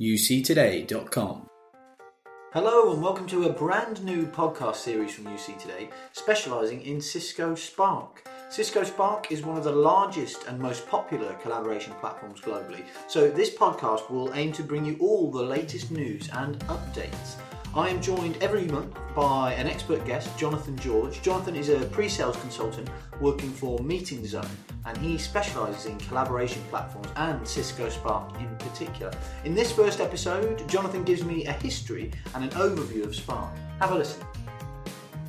uctoday.com. 0.00 1.48
Hello 2.52 2.92
and 2.92 3.02
welcome 3.02 3.26
to 3.26 3.44
a 3.44 3.52
brand 3.52 4.02
new 4.04 4.26
podcast 4.26 4.76
series 4.76 5.12
from 5.12 5.24
UC 5.24 5.58
Today, 5.58 5.90
specialising 6.12 6.82
in 6.82 7.00
Cisco 7.00 7.54
Spark. 7.54 8.26
Cisco 8.48 8.84
Spark 8.84 9.30
is 9.32 9.42
one 9.42 9.58
of 9.58 9.64
the 9.64 9.72
largest 9.72 10.46
and 10.46 10.58
most 10.58 10.88
popular 10.88 11.34
collaboration 11.42 11.92
platforms 12.00 12.40
globally, 12.40 12.84
so 13.06 13.28
this 13.28 13.54
podcast 13.54 14.08
will 14.08 14.32
aim 14.34 14.52
to 14.52 14.62
bring 14.62 14.84
you 14.84 14.96
all 15.00 15.30
the 15.30 15.42
latest 15.42 15.90
news 15.90 16.30
and 16.32 16.58
updates. 16.60 17.34
I 17.78 17.90
am 17.90 18.02
joined 18.02 18.42
every 18.42 18.64
month 18.64 18.98
by 19.14 19.52
an 19.52 19.68
expert 19.68 20.04
guest, 20.04 20.36
Jonathan 20.36 20.76
George. 20.78 21.22
Jonathan 21.22 21.54
is 21.54 21.68
a 21.68 21.84
pre 21.86 22.08
sales 22.08 22.36
consultant 22.38 22.90
working 23.20 23.50
for 23.50 23.78
Meeting 23.78 24.26
Zone 24.26 24.50
and 24.84 24.98
he 24.98 25.16
specialises 25.16 25.86
in 25.86 25.96
collaboration 25.98 26.60
platforms 26.70 27.06
and 27.14 27.46
Cisco 27.46 27.88
Spark 27.88 28.34
in 28.40 28.48
particular. 28.56 29.12
In 29.44 29.54
this 29.54 29.70
first 29.70 30.00
episode, 30.00 30.68
Jonathan 30.68 31.04
gives 31.04 31.22
me 31.22 31.46
a 31.46 31.52
history 31.52 32.10
and 32.34 32.42
an 32.42 32.50
overview 32.50 33.04
of 33.04 33.14
Spark. 33.14 33.54
Have 33.78 33.92
a 33.92 33.94
listen. 33.94 34.24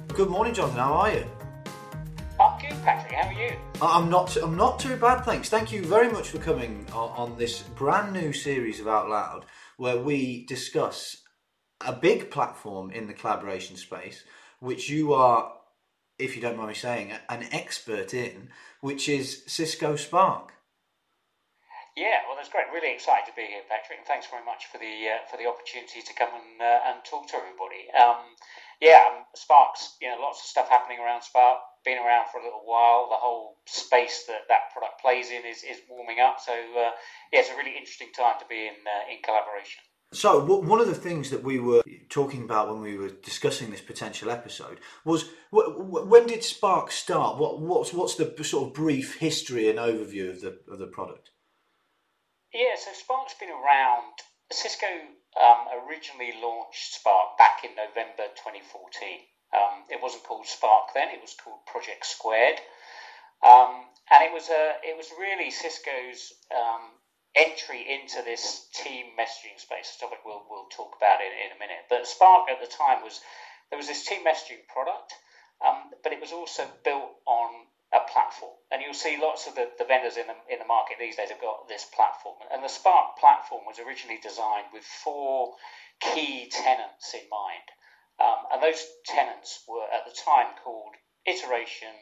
Good 0.07 0.29
morning, 0.31 0.55
Jonathan. 0.55 0.79
How 0.79 0.93
are 0.93 1.12
you? 1.12 1.26
I'm 2.41 2.59
good, 2.59 2.84
Patrick. 2.84 3.13
How 3.13 3.27
are 3.27 3.34
you? 3.34 3.57
I'm 3.79 4.09
not. 4.09 4.35
I'm 4.38 4.57
not 4.57 4.79
too 4.79 4.95
bad, 4.95 5.23
thanks. 5.23 5.49
Thank 5.49 5.71
you 5.71 5.85
very 5.85 6.12
much 6.12 6.29
for 6.29 6.40
coming 6.40 6.88
on, 6.93 7.12
on 7.12 7.38
this 7.38 7.62
brand 7.62 8.12
new 8.12 8.34
series 8.34 8.79
of 8.79 8.88
Out 8.88 9.07
Loud, 9.07 9.45
where 9.77 9.99
we 9.99 10.48
discuss 10.48 11.18
a 11.86 11.94
big 11.94 12.30
platform 12.32 12.92
in 12.92 13.08
the 13.08 13.14
collaboration 13.14 13.78
space, 13.78 14.24
which 14.60 14.90
you 14.90 15.14
are, 15.14 15.54
if 16.18 16.36
you 16.36 16.42
don't 16.42 16.58
mind 16.58 16.70
me 16.70 16.76
saying, 16.76 17.14
an 17.30 17.48
expert 17.52 18.14
in, 18.14 18.50
which 18.82 19.08
is 19.08 19.44
Cisco 19.48 19.96
Spark. 19.96 20.54
Yeah, 22.00 22.24
well, 22.28 22.38
that's 22.38 22.48
great. 22.48 22.72
Really 22.72 22.94
excited 22.94 23.28
to 23.28 23.36
be 23.36 23.44
here, 23.44 23.66
Patrick, 23.68 24.00
and 24.00 24.08
thanks 24.08 24.28
very 24.32 24.46
much 24.46 24.72
for 24.72 24.80
the 24.80 25.20
uh, 25.20 25.28
for 25.28 25.36
the 25.36 25.52
opportunity 25.52 26.00
to 26.00 26.14
come 26.16 26.32
and 26.32 26.55
uh, 26.62 26.80
and 26.88 27.04
talk 27.04 27.28
to 27.28 27.36
everybody. 27.36 27.91
Um, 27.91 28.24
yeah, 28.80 29.04
um, 29.04 29.27
Sparks. 29.36 29.99
You 29.99 30.08
know, 30.08 30.24
lots 30.24 30.40
of 30.40 30.48
stuff 30.48 30.71
happening 30.71 31.04
around 31.04 31.27
Spark. 31.27 31.60
Been 31.84 31.99
around 31.99 32.32
for 32.32 32.40
a 32.40 32.46
little 32.48 32.64
while. 32.64 33.12
The 33.12 33.20
whole 33.20 33.60
space 33.68 34.24
that 34.32 34.48
that 34.48 34.71
product 34.71 35.04
plays 35.04 35.27
in 35.27 35.43
is, 35.43 35.68
is 35.68 35.84
warming 35.91 36.24
up. 36.24 36.40
So 36.40 36.55
uh, 36.55 36.96
yeah, 37.36 37.43
it's 37.43 37.52
a 37.52 37.58
really 37.60 37.76
interesting 37.76 38.16
time 38.16 38.40
to 38.40 38.48
be 38.48 38.71
in 38.71 38.80
uh, 38.88 39.12
in 39.12 39.20
collaboration. 39.20 39.84
So, 40.12 40.43
one 40.43 40.82
of 40.82 40.88
the 40.88 40.96
things 40.96 41.29
that 41.29 41.43
we 41.43 41.60
were 41.60 41.84
talking 42.10 42.43
about 42.43 42.70
when 42.70 42.82
we 42.82 42.98
were 42.98 43.10
discussing 43.10 43.70
this 43.70 43.82
potential 43.82 44.32
episode 44.32 44.79
was 45.05 45.26
when 45.52 46.26
did 46.26 46.43
Spark 46.43 46.91
start? 46.91 47.38
What, 47.38 47.62
what's 47.62 47.93
what's 47.93 48.15
the 48.15 48.43
sort 48.43 48.68
of 48.68 48.74
brief 48.74 49.20
history 49.20 49.70
and 49.70 49.77
overview 49.77 50.32
of 50.32 50.41
the 50.41 50.60
of 50.71 50.80
the 50.80 50.87
product? 50.87 51.30
Yeah, 52.52 52.74
so 52.76 52.91
Spark's 52.93 53.35
been 53.40 53.52
around. 53.52 54.13
Cisco 54.52 54.87
um, 55.40 55.68
originally 55.85 56.34
launched 56.41 56.96
Spark 56.96 57.37
back 57.37 57.63
in 57.63 57.76
November 57.76 58.34
2014. 58.34 59.20
Um, 59.54 59.85
it 59.91 60.02
wasn't 60.02 60.24
called 60.24 60.48
Spark 60.48 60.90
then; 60.96 61.10
it 61.10 61.21
was 61.21 61.35
called 61.37 61.63
Project 61.68 62.07
Squared, 62.07 62.57
um, 63.46 63.85
and 64.09 64.24
it 64.25 64.34
was 64.34 64.50
a 64.50 64.74
it 64.81 64.97
was 64.97 65.13
really 65.19 65.52
Cisco's 65.52 66.34
um, 66.50 66.97
entry 67.40 67.88
into 67.88 68.22
this 68.25 68.68
team 68.75 69.16
messaging 69.19 69.56
space, 69.57 69.95
a 69.97 70.01
topic 70.01 70.19
we'll, 70.25 70.44
we'll 70.51 70.68
talk 70.75 70.95
about 71.00 71.22
in, 71.23 71.31
in 71.31 71.56
a 71.56 71.59
minute. 71.59 71.88
But 71.90 72.07
Spark 72.07 72.51
at 72.51 72.59
the 72.59 72.68
time 72.68 73.03
was 73.03 73.22
there 73.72 73.79
was 73.79 73.88
this 73.88 74.06
team 74.06 74.25
messaging 74.28 74.68
product, 74.68 75.16
um, 75.66 75.91
but 76.03 76.13
it 76.13 76.22
was 76.22 76.34
also 76.34 76.68
built 76.84 77.16
on 77.28 77.51
a 77.96 78.01
platform. 78.12 78.53
And 78.72 78.84
you'll 78.84 78.94
see 78.97 79.18
lots 79.22 79.47
of 79.47 79.56
the, 79.56 79.69
the 79.79 79.85
vendors 79.85 80.18
in 80.18 80.28
the, 80.28 80.38
in 80.51 80.59
the 80.59 80.68
market 80.68 80.97
these 81.00 81.18
days 81.18 81.31
have 81.31 81.41
got 81.41 81.69
this 81.69 81.85
platform. 81.96 82.35
And 82.51 82.63
the 82.63 82.69
Spark 82.69 83.18
platform 83.19 83.63
was 83.66 83.79
originally 83.79 84.19
designed 84.22 84.69
with 84.74 84.84
four 84.84 85.56
key 86.01 86.50
tenants 86.51 87.16
in 87.16 87.25
mind. 87.31 87.68
Um, 88.19 88.51
and 88.53 88.63
those 88.63 88.84
tenants 89.07 89.63
were 89.68 89.88
at 89.88 90.06
the 90.06 90.16
time 90.16 90.53
called 90.63 90.94
iteration, 91.25 91.94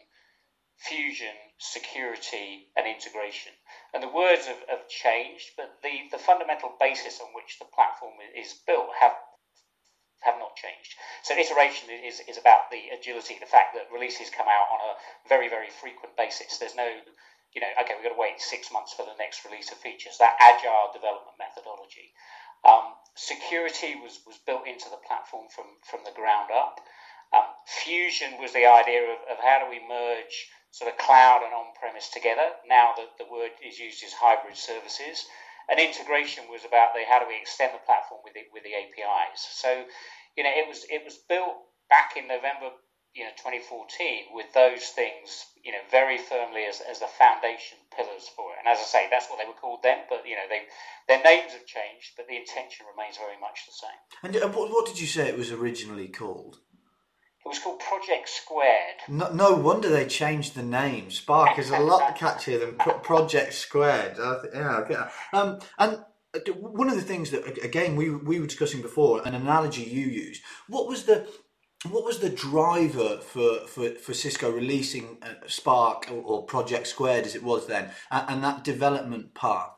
fusion, 0.78 1.34
security, 1.58 2.70
and 2.78 2.86
integration. 2.86 3.52
And 3.94 4.04
the 4.04 4.14
words 4.14 4.46
have, 4.46 4.62
have 4.70 4.88
changed, 4.88 5.58
but 5.58 5.82
the, 5.82 6.06
the 6.12 6.22
fundamental 6.22 6.74
basis 6.80 7.20
on 7.20 7.34
which 7.34 7.58
the 7.58 7.66
platform 7.74 8.14
is 8.38 8.54
built 8.66 8.90
have 9.02 9.14
have 10.26 10.42
not 10.42 10.58
changed. 10.58 10.98
So 11.22 11.38
iteration 11.38 11.94
is, 11.94 12.22
is 12.26 12.42
about 12.42 12.74
the 12.74 12.90
agility, 12.90 13.38
the 13.38 13.46
fact 13.46 13.78
that 13.78 13.86
releases 13.94 14.34
come 14.34 14.50
out 14.50 14.66
on 14.74 14.82
a 14.82 14.98
very, 15.30 15.48
very 15.48 15.70
frequent 15.70 16.18
basis. 16.18 16.58
There's 16.58 16.76
no, 16.76 16.90
you 17.54 17.62
know, 17.62 17.70
okay, 17.82 17.94
we've 17.94 18.04
got 18.04 18.18
to 18.18 18.20
wait 18.20 18.42
six 18.42 18.74
months 18.74 18.98
for 18.98 19.06
the 19.06 19.14
next 19.22 19.46
release 19.46 19.72
of 19.72 19.78
features. 19.78 20.18
That 20.18 20.36
agile 20.42 20.90
development 20.90 21.38
methodology. 21.38 22.18
Um, 22.66 22.98
security 23.14 23.94
was, 24.02 24.20
was 24.26 24.42
built 24.42 24.66
into 24.66 24.90
the 24.90 25.00
platform 25.06 25.48
from, 25.54 25.70
from 25.86 26.02
the 26.02 26.18
ground 26.18 26.50
up. 26.50 26.82
Um, 27.30 27.46
fusion 27.86 28.42
was 28.42 28.54
the 28.54 28.66
idea 28.66 29.06
of, 29.06 29.20
of 29.30 29.38
how 29.38 29.62
do 29.62 29.70
we 29.70 29.86
merge 29.86 30.50
sort 30.72 30.92
of 30.92 30.98
cloud 30.98 31.42
and 31.44 31.54
on-premise 31.54 32.10
together. 32.10 32.50
Now 32.68 32.94
that 32.98 33.18
the 33.18 33.32
word 33.32 33.52
is 33.66 33.80
used 33.80 34.04
as 34.04 34.14
hybrid 34.14 34.58
services. 34.58 35.26
And 35.70 35.80
integration 35.80 36.48
was 36.48 36.64
about 36.64 36.96
the 36.96 37.04
how 37.04 37.20
do 37.20 37.28
we 37.28 37.36
extend 37.36 37.76
the 37.76 37.84
platform 37.84 38.22
with 38.24 38.34
the, 38.34 38.48
with 38.56 38.64
the 38.64 38.72
APIs. 38.72 39.44
So, 39.52 39.84
you 40.40 40.44
know, 40.44 40.54
it 40.54 40.68
was 40.68 40.88
it 40.88 41.04
was 41.04 41.20
built 41.28 41.60
back 41.90 42.16
in 42.16 42.28
November, 42.28 42.72
you 43.12 43.28
know, 43.28 43.36
2014 43.36 44.32
with 44.32 44.48
those 44.56 44.96
things, 44.96 45.44
you 45.60 45.76
know, 45.76 45.84
very 45.92 46.18
firmly 46.18 46.64
as, 46.64 46.80
as 46.80 47.04
the 47.04 47.12
foundation 47.20 47.84
pillars 47.92 48.32
for 48.32 48.56
it. 48.56 48.64
And 48.64 48.72
as 48.72 48.80
I 48.80 48.88
say, 48.88 49.04
that's 49.12 49.28
what 49.28 49.44
they 49.44 49.48
were 49.48 49.60
called 49.60 49.84
then. 49.84 50.08
But 50.08 50.24
you 50.24 50.40
know, 50.40 50.48
they 50.48 50.72
their 51.12 51.20
names 51.20 51.52
have 51.52 51.68
changed, 51.68 52.16
but 52.16 52.32
the 52.32 52.40
intention 52.40 52.88
remains 52.88 53.20
very 53.20 53.36
much 53.36 53.68
the 53.68 53.76
same. 53.76 54.00
And 54.24 54.56
what, 54.56 54.72
what 54.72 54.88
did 54.88 55.04
you 55.04 55.08
say 55.08 55.28
it 55.28 55.38
was 55.38 55.52
originally 55.52 56.08
called? 56.08 56.64
It 57.48 57.52
was 57.52 57.60
called 57.60 57.80
Project 57.80 58.28
Squared. 58.28 58.96
No, 59.08 59.32
no 59.32 59.56
wonder 59.56 59.88
they 59.88 60.06
changed 60.06 60.54
the 60.54 60.64
name. 60.64 61.10
Spark 61.10 61.58
is 61.58 61.70
a 61.70 61.80
lot 61.80 62.18
catchier 62.18 62.60
than 62.60 62.76
Pro- 62.76 63.00
Project 63.00 63.54
Squared. 63.54 64.18
yeah, 64.18 64.80
okay. 64.80 64.96
Um, 65.32 65.60
and 65.80 66.04
uh, 66.36 66.52
one 66.52 66.90
of 66.90 66.96
the 66.96 67.02
things 67.02 67.32
that 67.32 67.64
again 67.64 67.96
we 67.96 68.10
we 68.10 68.42
were 68.42 68.48
discussing 68.48 68.82
before, 68.82 69.26
an 69.26 69.34
analogy 69.34 69.84
you 69.84 70.08
used. 70.08 70.42
What 70.68 70.90
was 70.90 71.06
the 71.06 71.26
what 71.90 72.04
was 72.04 72.20
the 72.20 72.30
driver 72.30 73.20
for, 73.20 73.60
for, 73.66 73.92
for 73.92 74.14
Cisco 74.14 74.52
releasing 74.52 75.18
uh, 75.22 75.48
Spark 75.48 76.12
or, 76.12 76.22
or, 76.22 76.44
Project 76.44 76.88
Squared 76.88 77.26
as 77.26 77.34
it 77.34 77.44
was 77.44 77.68
then, 77.68 77.92
and, 78.12 78.30
and 78.30 78.44
that 78.44 78.66
development 78.66 79.36
path? 79.36 79.77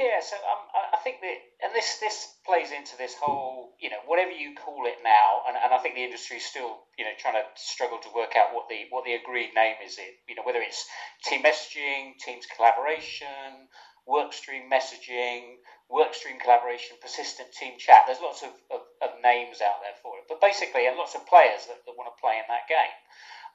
Yeah, 0.00 0.24
so 0.24 0.36
um, 0.40 0.64
I 0.94 0.96
think 1.04 1.20
that, 1.20 1.36
and 1.68 1.74
this 1.76 1.98
this 2.00 2.24
plays 2.48 2.72
into 2.72 2.96
this 2.96 3.12
whole, 3.20 3.76
you 3.78 3.90
know, 3.90 4.00
whatever 4.08 4.32
you 4.32 4.56
call 4.56 4.86
it 4.88 4.96
now, 5.04 5.44
and, 5.48 5.56
and 5.58 5.74
I 5.74 5.78
think 5.78 5.96
the 5.96 6.04
industry 6.04 6.38
is 6.38 6.46
still, 6.46 6.80
you 6.96 7.04
know, 7.04 7.12
trying 7.20 7.36
to 7.36 7.44
struggle 7.56 7.98
to 8.00 8.10
work 8.16 8.32
out 8.36 8.54
what 8.56 8.68
the 8.72 8.88
what 8.88 9.04
the 9.04 9.14
agreed 9.20 9.52
name 9.54 9.76
is. 9.84 9.98
It, 10.00 10.16
you 10.28 10.34
know, 10.34 10.44
whether 10.48 10.64
it's 10.64 10.86
team 11.28 11.44
messaging, 11.44 12.16
teams 12.24 12.46
collaboration, 12.56 13.68
workstream 14.08 14.72
messaging, 14.72 15.60
workstream 15.92 16.40
collaboration, 16.40 16.96
persistent 17.02 17.52
team 17.52 17.76
chat. 17.78 18.08
There's 18.08 18.24
lots 18.24 18.42
of, 18.42 18.56
of, 18.72 18.80
of 19.04 19.10
names 19.22 19.60
out 19.60 19.84
there 19.84 19.98
for 20.02 20.16
it, 20.18 20.24
but 20.28 20.40
basically, 20.40 20.88
and 20.88 20.96
lots 20.96 21.16
of 21.16 21.28
players 21.28 21.68
that, 21.68 21.84
that 21.84 21.98
want 22.00 22.08
to 22.08 22.16
play 22.22 22.40
in 22.40 22.48
that 22.48 22.64
game. 22.64 22.96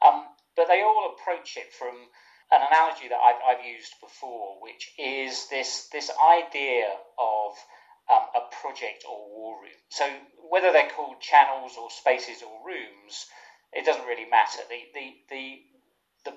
Um, 0.06 0.30
but 0.56 0.68
they 0.70 0.84
all 0.84 1.14
approach 1.18 1.58
it 1.58 1.74
from 1.74 1.96
an 2.52 2.62
analogy 2.62 3.10
that 3.10 3.20
I've, 3.20 3.42
I've 3.60 3.66
used 3.66 3.94
before, 4.02 4.62
which 4.62 4.92
is 4.98 5.48
this 5.50 5.88
this 5.92 6.12
idea 6.24 6.88
of 7.20 7.52
um, 8.12 8.28
a 8.36 8.42
project 8.62 9.04
or 9.10 9.30
war 9.30 9.62
room. 9.62 9.80
So 9.90 10.06
whether 10.50 10.72
they're 10.72 10.90
called 10.96 11.20
channels 11.22 11.74
or 11.82 11.90
spaces 11.90 12.42
or 12.44 12.66
rooms, 12.66 13.26
it 13.74 13.86
doesn't 13.86 14.06
really 14.06 14.30
matter. 14.30 14.60
The 14.70 14.82
the 14.94 15.16
the 15.30 15.62
the, 16.26 16.34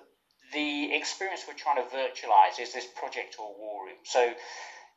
the 0.52 0.94
experience 0.94 1.44
we're 1.46 1.54
trying 1.54 1.76
to 1.76 1.88
virtualize 1.94 2.60
is 2.60 2.72
this 2.72 2.86
project 2.96 3.36
or 3.38 3.54
war 3.56 3.86
room. 3.86 3.98
So 4.04 4.32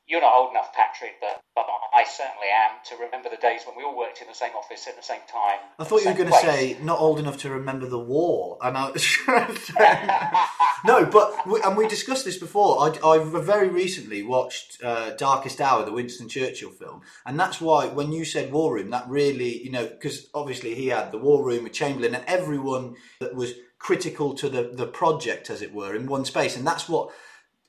you're 0.08 0.22
not 0.22 0.34
old 0.36 0.52
enough, 0.52 0.74
Patrick, 0.74 1.16
but, 1.22 1.42
but 1.56 1.66
I 1.94 2.04
certainly 2.04 2.48
am 2.54 2.72
to 2.90 3.04
remember 3.04 3.30
the 3.30 3.38
days 3.38 3.62
when 3.66 3.78
we 3.78 3.84
all 3.84 3.98
worked 3.98 4.22
in 4.22 4.28
the 4.28 4.34
same 4.34 4.52
office 4.52 4.86
at 4.88 4.98
the 4.98 5.04
same 5.04 5.22
time. 5.32 5.60
I 5.80 5.86
thought 5.86 6.02
you 6.02 6.10
were 6.10 6.18
going 6.18 6.30
to 6.30 6.40
say 6.40 6.78
not 6.82 7.00
old 7.00 7.20
enough 7.20 7.38
to 7.40 7.50
remember 7.50 7.88
the 7.88 8.00
war, 8.00 8.58
and 8.62 8.78
I 8.78 8.92
no, 10.86 11.06
but 11.06 11.48
we, 11.48 11.62
and 11.62 11.78
we 11.78 11.88
discussed 11.88 12.26
this 12.26 12.38
before. 12.38 12.82
I, 12.82 13.08
I 13.08 13.24
very 13.24 13.70
recently 13.70 14.24
watched 14.24 14.84
uh, 14.84 15.12
Darkest 15.12 15.62
Hour, 15.62 15.86
the 15.86 15.94
Winston 15.94 16.28
Churchill 16.28 16.72
film, 16.72 17.02
and 17.26 17.40
that's 17.40 17.62
why 17.62 17.88
when 17.88 18.12
you 18.12 18.26
said 18.26 18.52
war 18.52 18.74
room, 18.74 18.90
that 18.90 19.08
really 19.08 19.64
you 19.64 19.72
know 19.72 19.88
because 19.88 20.30
obviously 20.34 20.76
he 20.76 20.88
had 20.88 21.12
the 21.12 21.18
war 21.18 21.46
room 21.46 21.64
with 21.64 21.74
Chamberlain 21.74 22.14
and 22.14 22.26
everyone 22.28 22.96
that 23.20 23.36
was 23.36 23.54
critical 23.80 24.34
to 24.34 24.50
the 24.50 24.72
the 24.74 24.88
project, 24.88 25.50
as 25.50 25.62
it 25.62 25.74
were, 25.74 25.96
in 25.96 26.08
one 26.08 26.26
space, 26.26 26.58
and 26.58 26.68
that's 26.68 26.90
what 26.90 27.10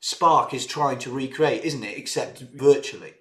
Spark 0.05 0.53
is 0.53 0.69
trying 0.69 1.01
to 1.01 1.09
recreate, 1.09 1.65
isn't 1.65 1.81
it? 1.81 1.97
Except 1.97 2.45
virtually. 2.53 3.17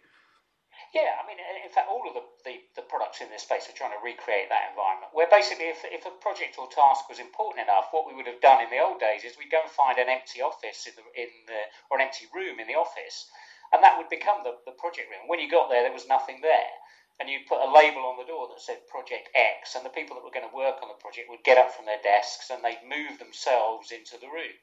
Yeah, 0.91 1.15
I 1.15 1.23
mean, 1.23 1.39
in 1.39 1.71
fact, 1.71 1.87
all 1.87 2.03
of 2.03 2.11
the, 2.11 2.27
the, 2.43 2.59
the, 2.75 2.83
products 2.91 3.23
in 3.23 3.31
this 3.31 3.47
space 3.47 3.71
are 3.71 3.79
trying 3.79 3.95
to 3.95 4.03
recreate 4.03 4.51
that 4.51 4.75
environment. 4.75 5.15
Where 5.15 5.31
basically, 5.31 5.71
if, 5.71 5.79
if 5.87 6.03
a 6.03 6.11
project 6.19 6.59
or 6.59 6.67
task 6.67 7.07
was 7.07 7.23
important 7.23 7.63
enough, 7.63 7.87
what 7.95 8.03
we 8.03 8.11
would 8.11 8.27
have 8.27 8.43
done 8.43 8.59
in 8.59 8.67
the 8.67 8.83
old 8.83 8.99
days 8.99 9.23
is 9.23 9.39
we'd 9.39 9.47
go 9.47 9.63
and 9.63 9.71
find 9.71 9.95
an 9.95 10.11
empty 10.11 10.43
office 10.43 10.83
in 10.83 10.91
the, 10.99 11.07
in 11.15 11.31
the 11.47 11.71
or 11.87 12.03
an 12.03 12.03
empty 12.03 12.27
room 12.35 12.59
in 12.59 12.67
the 12.67 12.75
office, 12.75 13.31
and 13.71 13.79
that 13.79 13.95
would 13.95 14.11
become 14.11 14.43
the, 14.43 14.59
the 14.67 14.75
project 14.75 15.07
room. 15.07 15.31
When 15.31 15.39
you 15.39 15.47
got 15.47 15.71
there, 15.71 15.87
there 15.87 15.95
was 15.95 16.11
nothing 16.11 16.43
there. 16.43 16.75
And 17.15 17.31
you'd 17.31 17.47
put 17.47 17.63
a 17.63 17.71
label 17.71 18.03
on 18.11 18.19
the 18.19 18.27
door 18.27 18.51
that 18.51 18.59
said 18.59 18.91
Project 18.91 19.31
X, 19.31 19.79
and 19.79 19.87
the 19.87 19.95
people 19.95 20.19
that 20.19 20.25
were 20.27 20.35
going 20.35 20.51
to 20.51 20.51
work 20.51 20.83
on 20.83 20.91
the 20.91 20.99
project 20.99 21.31
would 21.31 21.47
get 21.47 21.55
up 21.55 21.71
from 21.71 21.87
their 21.87 22.03
desks 22.03 22.51
and 22.51 22.59
they'd 22.59 22.83
move 22.83 23.23
themselves 23.23 23.95
into 23.95 24.19
the 24.19 24.27
room. 24.27 24.59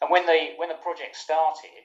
And 0.00 0.10
when 0.10 0.26
they 0.26 0.54
when 0.56 0.68
the 0.68 0.80
project 0.80 1.16
started, 1.16 1.84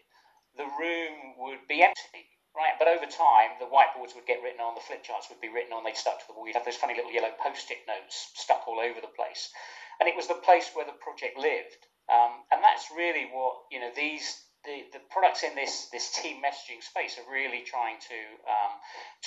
the 0.58 0.68
room 0.80 1.36
would 1.40 1.68
be 1.68 1.84
empty, 1.84 2.26
right? 2.56 2.76
But 2.80 2.88
over 2.88 3.06
time, 3.06 3.60
the 3.60 3.68
whiteboards 3.68 4.16
would 4.16 4.26
get 4.28 4.42
written 4.42 4.62
on, 4.62 4.76
the 4.76 4.82
flip 4.88 5.04
charts 5.04 5.28
would 5.30 5.42
be 5.42 5.52
written 5.52 5.74
on, 5.74 5.84
they'd 5.84 5.98
stuck 6.00 6.20
to 6.20 6.28
the 6.28 6.34
wall. 6.34 6.48
You'd 6.48 6.56
have 6.56 6.66
those 6.66 6.80
funny 6.80 6.96
little 6.96 7.12
yellow 7.12 7.32
post-it 7.44 7.84
notes 7.88 8.32
stuck 8.36 8.64
all 8.68 8.80
over 8.80 9.02
the 9.02 9.12
place, 9.12 9.52
and 10.00 10.08
it 10.08 10.16
was 10.16 10.28
the 10.28 10.40
place 10.48 10.72
where 10.74 10.86
the 10.86 10.96
project 11.04 11.38
lived. 11.38 11.84
Um, 12.08 12.46
and 12.52 12.64
that's 12.64 12.88
really 12.96 13.28
what 13.34 13.68
you 13.72 13.80
know 13.80 13.92
these 13.96 14.46
the, 14.66 14.86
the 14.94 15.02
products 15.10 15.44
in 15.44 15.56
this 15.56 15.88
this 15.92 16.12
team 16.12 16.42
messaging 16.42 16.82
space 16.82 17.18
are 17.18 17.32
really 17.32 17.62
trying 17.66 17.98
to 18.10 18.20
um, 18.48 18.74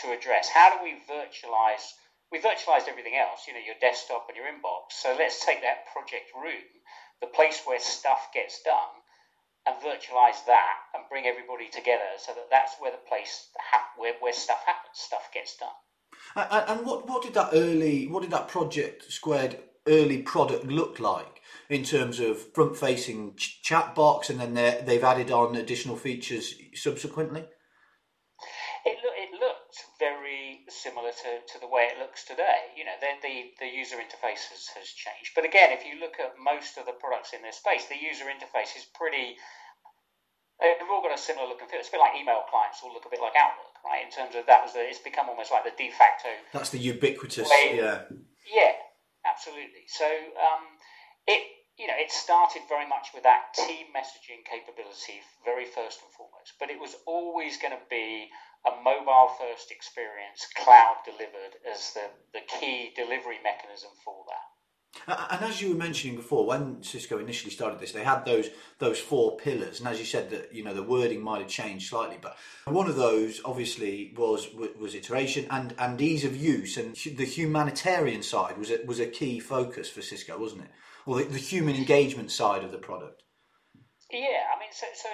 to 0.03 0.17
address. 0.17 0.49
How 0.49 0.77
do 0.77 0.85
we 0.85 0.99
virtualize? 1.07 1.85
We 2.31 2.41
virtualized 2.45 2.93
everything 2.93 3.17
else, 3.17 3.49
you 3.49 3.55
know, 3.55 3.65
your 3.65 3.81
desktop 3.81 4.29
and 4.29 4.37
your 4.37 4.45
inbox. 4.45 4.93
So 5.01 5.17
let's 5.17 5.41
take 5.47 5.63
that 5.63 5.89
project 5.89 6.29
room, 6.37 6.69
the 7.21 7.27
place 7.29 7.63
where 7.65 7.81
stuff 7.81 8.29
gets 8.33 8.63
done, 8.63 8.95
and 9.67 9.77
virtualize 9.83 10.45
that 10.47 10.77
and 10.95 11.05
bring 11.11 11.27
everybody 11.27 11.69
together 11.69 12.17
so 12.19 12.33
that 12.33 12.49
that's 12.51 12.77
where 12.79 12.91
the 12.91 13.09
place 13.09 13.49
ha- 13.59 13.91
where, 13.97 14.15
where 14.21 14.33
stuff 14.33 14.63
happens, 14.67 14.99
stuff 14.99 15.29
gets 15.35 15.57
done. 15.57 15.69
And, 16.51 16.79
and 16.79 16.87
what 16.87 17.09
what 17.09 17.23
did 17.23 17.35
that 17.35 17.51
early 17.53 18.07
what 18.09 18.23
did 18.23 18.31
that 18.31 18.49
project 18.49 19.11
squared 19.11 19.59
early 19.87 20.23
product 20.23 20.65
look 20.65 21.01
like? 21.01 21.39
in 21.69 21.85
terms 21.85 22.19
of 22.21 22.53
front 22.55 22.77
facing 22.77 23.35
ch- 23.37 23.61
chat 23.63 23.95
box 23.95 24.31
and 24.31 24.41
then 24.41 24.55
they've 24.87 25.05
added 25.05 25.31
on 25.31 25.57
additional 25.57 25.97
features 25.97 26.55
subsequently? 26.75 27.45
It, 28.85 28.99
lo- 29.05 29.17
it 29.17 29.41
looked 29.41 29.77
very 29.99 30.57
similar 30.71 31.11
to, 31.11 31.31
to 31.41 31.57
the 31.61 31.69
way 31.69 31.89
it 31.89 31.99
looks 31.99 32.25
today. 32.25 32.73
You 32.77 32.85
know, 32.85 32.97
the, 33.01 33.17
the, 33.25 33.35
the 33.65 33.71
user 33.71 33.97
interface 33.97 34.49
has, 34.53 34.69
has 34.77 34.89
changed. 34.93 35.33
But 35.35 35.45
again, 35.45 35.73
if 35.73 35.85
you 35.85 36.01
look 36.01 36.21
at 36.21 36.37
most 36.37 36.77
of 36.77 36.87
the 36.87 36.97
products 36.97 37.33
in 37.33 37.43
this 37.43 37.59
space, 37.61 37.89
the 37.89 37.99
user 37.99 38.29
interface 38.29 38.77
is 38.77 38.87
pretty. 38.95 39.37
They've 40.59 40.91
all 40.91 41.03
got 41.03 41.15
a 41.15 41.21
similar 41.21 41.47
look 41.47 41.63
and 41.63 41.71
feel. 41.71 41.79
It's 41.79 41.89
a 41.89 41.95
bit 41.95 42.03
like 42.03 42.19
email 42.19 42.43
clients 42.51 42.83
all 42.83 42.91
look 42.91 43.07
a 43.07 43.13
bit 43.13 43.23
like 43.23 43.39
Outlook, 43.39 43.79
right? 43.87 44.03
In 44.03 44.11
terms 44.11 44.35
of 44.35 44.45
that 44.51 44.67
was 44.67 44.75
the, 44.75 44.83
it's 44.83 44.99
become 44.99 45.31
almost 45.31 45.55
like 45.55 45.63
the 45.63 45.75
de 45.79 45.95
facto. 45.95 46.35
That's 46.51 46.75
the 46.75 46.83
ubiquitous, 46.83 47.47
way. 47.47 47.79
yeah. 47.79 48.11
Yeah, 48.49 48.75
absolutely. 49.23 49.87
So 49.87 50.09
um, 50.35 50.67
it 51.29 51.47
you 51.79 51.87
know, 51.87 51.95
it 51.95 52.11
started 52.11 52.63
very 52.69 52.89
much 52.91 53.15
with 53.15 53.23
that 53.23 53.55
team 53.55 53.95
messaging 53.95 54.43
capability, 54.43 55.23
very 55.45 55.65
first 55.65 56.03
and 56.03 56.11
foremost. 56.11 56.59
But 56.59 56.71
it 56.71 56.81
was 56.81 56.99
always 57.07 57.57
going 57.57 57.73
to 57.73 57.85
be 57.89 58.29
a 58.67 58.83
mobile 58.83 59.31
first 59.39 59.71
experience, 59.71 60.47
cloud 60.57 60.97
delivered, 61.05 61.57
as 61.71 61.93
the, 61.95 62.09
the 62.33 62.45
key 62.47 62.93
delivery 62.95 63.39
mechanism 63.43 63.91
for 64.05 64.25
that. 64.29 65.31
And 65.31 65.45
as 65.45 65.61
you 65.61 65.71
were 65.71 65.79
mentioning 65.79 66.17
before, 66.17 66.47
when 66.47 66.83
Cisco 66.83 67.19
initially 67.19 67.53
started 67.53 67.79
this, 67.79 67.93
they 67.93 68.03
had 68.03 68.25
those 68.25 68.49
those 68.79 68.99
four 68.99 69.37
pillars, 69.37 69.79
and 69.79 69.89
as 69.89 69.99
you 69.99 70.05
said, 70.05 70.31
that 70.31 70.53
you 70.53 70.65
know 70.65 70.75
the 70.75 70.83
wording 70.83 71.23
might 71.23 71.41
have 71.41 71.49
changed 71.49 71.89
slightly, 71.89 72.19
but 72.21 72.37
one 72.65 72.89
of 72.89 72.97
those 72.97 73.41
obviously 73.45 74.13
was 74.17 74.49
was 74.55 74.95
iteration 74.95 75.47
and, 75.51 75.75
and 75.79 76.01
ease 76.01 76.25
of 76.25 76.37
use, 76.37 76.79
and 76.79 76.97
the 77.17 77.25
humanitarian 77.25 78.23
side 78.23 78.59
was 78.59 78.71
a, 78.71 78.79
was 78.87 78.99
a 78.99 79.07
key 79.07 79.39
focus 79.39 79.89
for 79.89 80.03
Cisco, 80.03 80.39
wasn't 80.39 80.63
it? 80.63 80.71
or 81.09 81.17
the, 81.17 81.25
the 81.25 81.39
human 81.39 81.75
engagement 81.75 82.31
side 82.31 82.63
of 82.63 82.71
the 82.71 82.79
product? 82.79 83.23
Yeah, 84.13 84.45
I 84.55 84.61
mean, 84.61 84.69
so, 84.73 84.87
so 84.95 85.09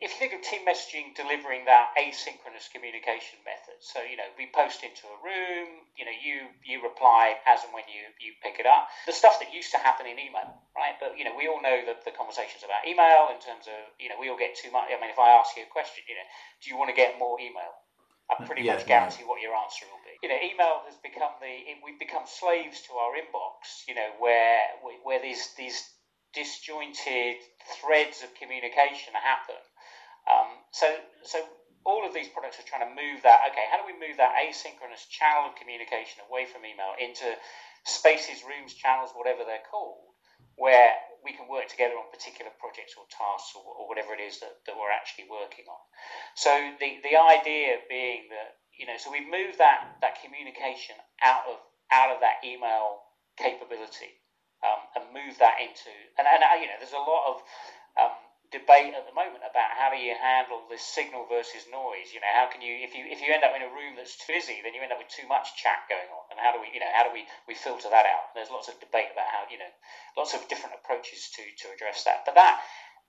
if 0.00 0.16
you 0.16 0.16
think 0.16 0.32
of 0.32 0.40
team 0.40 0.64
messaging 0.64 1.12
delivering 1.12 1.68
that 1.68 1.92
asynchronous 1.92 2.72
communication 2.72 3.36
method, 3.44 3.76
so 3.84 4.00
you 4.00 4.16
know 4.16 4.24
we 4.40 4.48
post 4.48 4.80
into 4.80 5.04
a 5.04 5.18
room, 5.20 5.84
you 5.92 6.08
know 6.08 6.16
you 6.16 6.48
you 6.64 6.80
reply 6.80 7.36
as 7.44 7.60
and 7.68 7.76
when 7.76 7.84
you 7.84 8.08
you 8.16 8.32
pick 8.40 8.56
it 8.56 8.64
up. 8.64 8.88
The 9.04 9.12
stuff 9.12 9.36
that 9.44 9.52
used 9.52 9.76
to 9.76 9.80
happen 9.80 10.08
in 10.08 10.16
email, 10.16 10.56
right? 10.72 10.96
But 10.96 11.20
you 11.20 11.28
know 11.28 11.36
we 11.36 11.52
all 11.52 11.60
know 11.60 11.84
that 11.84 12.00
the 12.08 12.16
conversations 12.16 12.64
about 12.64 12.88
email 12.88 13.28
in 13.28 13.38
terms 13.44 13.68
of 13.68 13.78
you 14.00 14.08
know 14.08 14.16
we 14.16 14.32
all 14.32 14.40
get 14.40 14.56
too 14.56 14.72
much. 14.72 14.88
I 14.88 14.96
mean, 14.96 15.12
if 15.12 15.20
I 15.20 15.36
ask 15.36 15.52
you 15.54 15.68
a 15.68 15.70
question, 15.70 16.00
you 16.08 16.16
know, 16.16 16.28
do 16.64 16.72
you 16.72 16.80
want 16.80 16.88
to 16.88 16.96
get 16.96 17.20
more 17.20 17.36
email? 17.36 17.76
I 18.30 18.40
pretty 18.46 18.62
yeah, 18.62 18.78
much 18.78 18.86
guarantee 18.86 19.26
what 19.26 19.42
your 19.42 19.58
answer 19.58 19.84
will 19.90 20.00
be. 20.06 20.14
You 20.22 20.30
know, 20.30 20.38
email 20.38 20.86
has 20.86 20.96
become 21.02 21.34
the 21.44 21.76
we've 21.84 21.98
become 21.98 22.24
slaves 22.24 22.80
to 22.88 22.96
our 22.96 23.12
inbox. 23.20 23.84
You 23.84 24.00
know, 24.00 24.16
where 24.16 24.64
where 25.04 25.20
these 25.20 25.52
these 25.60 25.76
disjointed 26.32 27.36
threads 27.82 28.22
of 28.22 28.32
communication 28.38 29.14
happen. 29.18 29.58
Um, 30.30 30.48
so 30.70 30.86
so 31.24 31.42
all 31.84 32.06
of 32.06 32.14
these 32.14 32.28
products 32.28 32.60
are 32.60 32.68
trying 32.68 32.86
to 32.86 32.92
move 32.94 33.22
that. 33.24 33.42
Okay, 33.50 33.66
how 33.70 33.82
do 33.82 33.86
we 33.88 33.96
move 33.98 34.16
that 34.18 34.36
asynchronous 34.38 35.08
channel 35.10 35.50
of 35.50 35.56
communication 35.56 36.22
away 36.28 36.46
from 36.46 36.62
email 36.62 36.94
into 37.00 37.26
spaces, 37.86 38.44
rooms, 38.46 38.74
channels, 38.74 39.10
whatever 39.16 39.42
they're 39.44 39.64
called, 39.66 40.14
where 40.56 40.92
we 41.24 41.32
can 41.32 41.48
work 41.48 41.68
together 41.68 41.96
on 41.96 42.08
particular 42.12 42.52
projects 42.60 42.94
or 42.96 43.04
tasks 43.10 43.56
or, 43.56 43.64
or 43.64 43.88
whatever 43.88 44.14
it 44.14 44.20
is 44.22 44.40
that, 44.40 44.60
that 44.68 44.76
we're 44.76 44.92
actually 44.92 45.26
working 45.28 45.64
on. 45.68 45.82
So 46.36 46.52
the, 46.80 47.00
the 47.04 47.16
idea 47.16 47.80
being 47.88 48.28
that, 48.32 48.60
you 48.76 48.86
know, 48.86 48.96
so 48.96 49.10
we 49.12 49.24
move 49.24 49.58
that, 49.58 50.00
that 50.00 50.20
communication 50.22 50.96
out 51.24 51.44
of 51.48 51.58
out 51.92 52.14
of 52.14 52.20
that 52.22 52.38
email 52.46 53.02
capability 53.36 54.14
um, 54.62 54.80
and 54.94 55.04
move 55.10 55.34
that 55.40 55.58
into 55.58 55.90
and, 56.18 56.26
and 56.28 56.42
you 56.62 56.68
know 56.68 56.78
there's 56.78 56.94
a 56.94 57.02
lot 57.02 57.26
of 57.26 57.42
debate 58.50 58.94
at 58.94 59.06
the 59.06 59.14
moment 59.14 59.46
about 59.46 59.70
how 59.78 59.90
do 59.90 59.98
you 59.98 60.14
handle 60.18 60.66
this 60.66 60.82
signal 60.82 61.26
versus 61.30 61.66
noise. 61.70 62.10
You 62.10 62.20
know, 62.22 62.30
how 62.34 62.50
can 62.50 62.62
you 62.62 62.82
if 62.82 62.94
you 62.94 63.06
if 63.06 63.22
you 63.22 63.30
end 63.30 63.46
up 63.46 63.54
in 63.54 63.62
a 63.62 63.70
room 63.70 63.94
that's 63.94 64.18
too 64.18 64.34
busy, 64.34 64.58
then 64.62 64.74
you 64.74 64.82
end 64.82 64.90
up 64.92 64.98
with 64.98 65.10
too 65.10 65.26
much 65.30 65.54
chat 65.58 65.86
going 65.86 66.10
on. 66.10 66.24
And 66.34 66.38
how 66.38 66.50
do 66.54 66.58
we 66.58 66.70
you 66.74 66.82
know 66.82 66.90
how 66.92 67.06
do 67.06 67.14
we 67.14 67.26
we 67.46 67.54
filter 67.54 67.88
that 67.90 68.06
out? 68.06 68.34
There's 68.34 68.50
lots 68.50 68.68
of 68.68 68.78
debate 68.82 69.10
about 69.14 69.30
how 69.30 69.46
you 69.48 69.58
know 69.58 69.72
lots 70.18 70.34
of 70.34 70.46
different 70.50 70.76
approaches 70.78 71.30
to 71.38 71.42
to 71.46 71.66
address 71.72 72.04
that. 72.04 72.26
But 72.26 72.34
that 72.34 72.60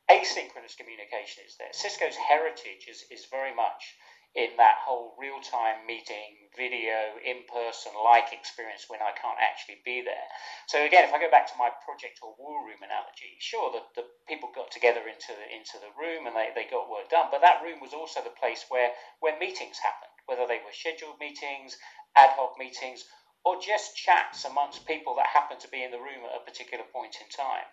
asynchronous 0.09 0.77
communication 0.77 1.43
is 1.45 1.57
there. 1.57 1.73
Cisco's 1.73 2.15
heritage 2.17 2.85
is 2.89 3.05
is 3.09 3.27
very 3.29 3.53
much 3.53 3.97
in 4.35 4.55
that 4.55 4.79
whole 4.79 5.11
real 5.19 5.43
time 5.43 5.83
meeting, 5.83 6.47
video, 6.55 7.19
in 7.19 7.43
person 7.51 7.91
like 7.99 8.31
experience 8.31 8.87
when 8.87 9.03
I 9.03 9.11
can't 9.11 9.39
actually 9.43 9.83
be 9.83 9.99
there. 10.07 10.27
So 10.71 10.87
again, 10.87 11.03
if 11.03 11.11
I 11.11 11.19
go 11.19 11.27
back 11.27 11.51
to 11.51 11.59
my 11.59 11.67
project 11.83 12.23
or 12.23 12.31
war 12.39 12.63
room 12.63 12.79
analogy, 12.79 13.35
sure, 13.43 13.75
the, 13.75 13.83
the 13.99 14.07
people 14.31 14.47
got 14.55 14.71
together 14.71 15.03
into 15.03 15.35
the, 15.35 15.47
into 15.51 15.75
the 15.83 15.91
room 15.99 16.31
and 16.31 16.35
they, 16.35 16.55
they 16.55 16.71
got 16.71 16.87
work 16.87 17.11
done, 17.11 17.27
but 17.27 17.43
that 17.43 17.59
room 17.59 17.83
was 17.83 17.91
also 17.91 18.23
the 18.23 18.39
place 18.39 18.63
where, 18.71 18.95
where 19.19 19.35
meetings 19.35 19.83
happened, 19.83 20.15
whether 20.31 20.47
they 20.47 20.63
were 20.63 20.71
scheduled 20.71 21.19
meetings, 21.19 21.75
ad 22.15 22.31
hoc 22.39 22.55
meetings, 22.55 23.03
or 23.43 23.59
just 23.59 23.97
chats 23.99 24.45
amongst 24.47 24.87
people 24.87 25.15
that 25.19 25.27
happened 25.27 25.59
to 25.59 25.71
be 25.75 25.83
in 25.83 25.91
the 25.91 25.99
room 25.99 26.23
at 26.23 26.39
a 26.39 26.45
particular 26.47 26.85
point 26.95 27.19
in 27.19 27.27
time. 27.35 27.67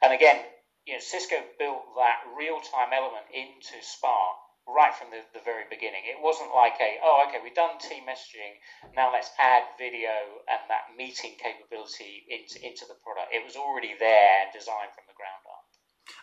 And 0.00 0.12
again, 0.16 0.40
you 0.86 0.94
know, 0.94 1.04
Cisco 1.04 1.36
built 1.58 1.84
that 2.00 2.24
real 2.32 2.60
time 2.64 2.96
element 2.96 3.28
into 3.34 3.76
Spark 3.84 4.47
right 4.68 4.94
from 4.94 5.08
the, 5.10 5.24
the 5.32 5.42
very 5.44 5.64
beginning. 5.70 6.04
It 6.04 6.20
wasn't 6.20 6.52
like 6.54 6.76
a, 6.80 7.00
oh, 7.02 7.24
okay, 7.28 7.40
we've 7.42 7.54
done 7.54 7.78
team 7.80 8.04
messaging, 8.04 8.60
now 8.94 9.12
let's 9.12 9.30
add 9.40 9.64
video 9.78 10.44
and 10.48 10.60
that 10.68 10.92
meeting 10.96 11.34
capability 11.40 12.28
into, 12.28 12.60
into 12.60 12.84
the 12.86 12.96
product. 13.00 13.32
It 13.32 13.44
was 13.44 13.56
already 13.56 13.96
there, 13.98 14.52
designed 14.52 14.92
from 14.92 15.08
the 15.08 15.16
ground 15.16 15.42
up. 15.48 15.64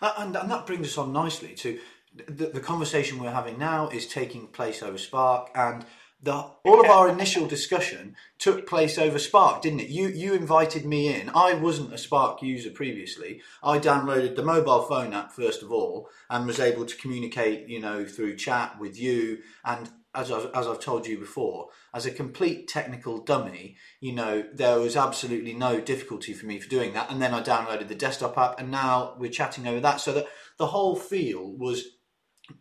And, 0.02 0.36
and 0.36 0.52
that 0.52 0.66
brings 0.66 0.88
us 0.88 0.98
on 0.98 1.14
nicely 1.14 1.56
to 1.56 1.80
the, 2.16 2.48
the 2.48 2.60
conversation 2.60 3.20
we're 3.20 3.32
having 3.32 3.58
now 3.58 3.90
is 3.90 4.08
taking 4.08 4.48
place 4.48 4.82
over 4.82 4.98
Spark 4.98 5.50
and 5.56 5.86
the, 6.26 6.34
all 6.64 6.84
of 6.84 6.90
our 6.90 7.08
initial 7.08 7.46
discussion 7.46 8.16
took 8.40 8.68
place 8.68 8.98
over 8.98 9.20
Spark, 9.20 9.62
didn't 9.62 9.80
it? 9.80 9.90
You 9.90 10.08
you 10.08 10.34
invited 10.34 10.84
me 10.84 11.14
in. 11.14 11.30
I 11.36 11.54
wasn't 11.54 11.94
a 11.94 12.00
Spark 12.00 12.42
user 12.42 12.72
previously. 12.72 13.42
I 13.64 13.78
downloaded 13.78 14.36
the 14.36 14.44
mobile 14.44 14.82
phone 14.82 15.14
app 15.14 15.32
first 15.32 15.62
of 15.62 15.72
all 15.72 16.10
and 16.30 16.48
was 16.48 16.60
able 16.60 16.86
to 16.88 16.98
communicate, 16.98 17.70
you 17.70 17.80
know, 17.80 18.06
through 18.06 18.38
chat 18.38 18.80
with 18.80 19.00
you. 19.00 19.38
And 19.64 19.92
as 20.16 20.32
I've, 20.32 20.50
as 20.56 20.66
I've 20.66 20.80
told 20.80 21.06
you 21.06 21.20
before, 21.20 21.68
as 21.94 22.08
a 22.08 22.12
complete 22.12 22.68
technical 22.68 23.20
dummy, 23.20 23.78
you 24.00 24.14
know, 24.14 24.46
there 24.52 24.80
was 24.80 24.98
absolutely 24.98 25.54
no 25.54 25.80
difficulty 25.80 26.34
for 26.34 26.48
me 26.48 26.60
for 26.60 26.70
doing 26.70 26.94
that. 26.94 27.12
And 27.12 27.22
then 27.22 27.36
I 27.36 27.44
downloaded 27.44 27.88
the 27.88 27.94
desktop 27.94 28.36
app, 28.36 28.60
and 28.60 28.72
now 28.72 29.16
we're 29.20 29.30
chatting 29.30 29.68
over 29.68 29.80
that. 29.82 30.02
So 30.02 30.12
that 30.14 30.28
the 30.58 30.68
whole 30.68 30.96
feel 30.96 31.52
was 31.56 31.86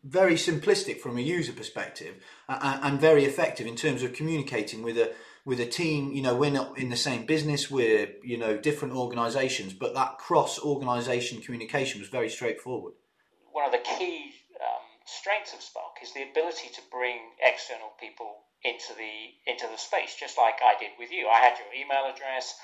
very 0.03 0.35
simplistic 0.35 1.01
from 1.01 1.19
a 1.19 1.21
user 1.21 1.53
perspective 1.53 2.15
and, 2.49 2.83
and, 2.83 3.01
very 3.01 3.25
effective 3.25 3.67
in 3.67 3.77
terms 3.77 4.03
of 4.03 4.13
communicating 4.13 4.83
with 4.83 4.97
a 4.97 5.13
with 5.45 5.61
a 5.61 5.67
team. 5.67 6.13
You 6.13 6.23
know 6.23 6.35
we're 6.35 6.51
not 6.51 6.79
in 6.79 6.89
the 6.89 6.97
same 6.97 7.27
business 7.27 7.71
we're 7.71 8.09
you 8.23 8.39
know 8.39 8.57
different 8.57 8.95
organizations 8.95 9.73
but 9.73 9.95
that 9.95 10.19
cross 10.19 10.59
organization 10.59 11.41
communication 11.43 12.01
was 12.01 12.09
very 12.09 12.29
straightforward. 12.29 12.95
One 13.53 13.67
of 13.67 13.73
the 13.73 13.85
key 13.99 14.33
um, 14.61 14.85
strengths 15.05 15.53
of 15.53 15.61
spark 15.61 15.97
is 16.03 16.13
the 16.15 16.23
ability 16.31 16.69
to 16.75 16.81
bring 16.91 17.19
external 17.43 17.93
people 18.01 18.45
into 18.63 18.95
the 18.97 19.51
into 19.51 19.67
the 19.71 19.77
space 19.77 20.17
just 20.19 20.39
like 20.39 20.55
i 20.65 20.79
did 20.81 20.91
with 20.99 21.11
you. 21.13 21.29
I 21.29 21.41
had 21.41 21.59
your 21.59 21.73
email 21.75 22.11
address 22.11 22.57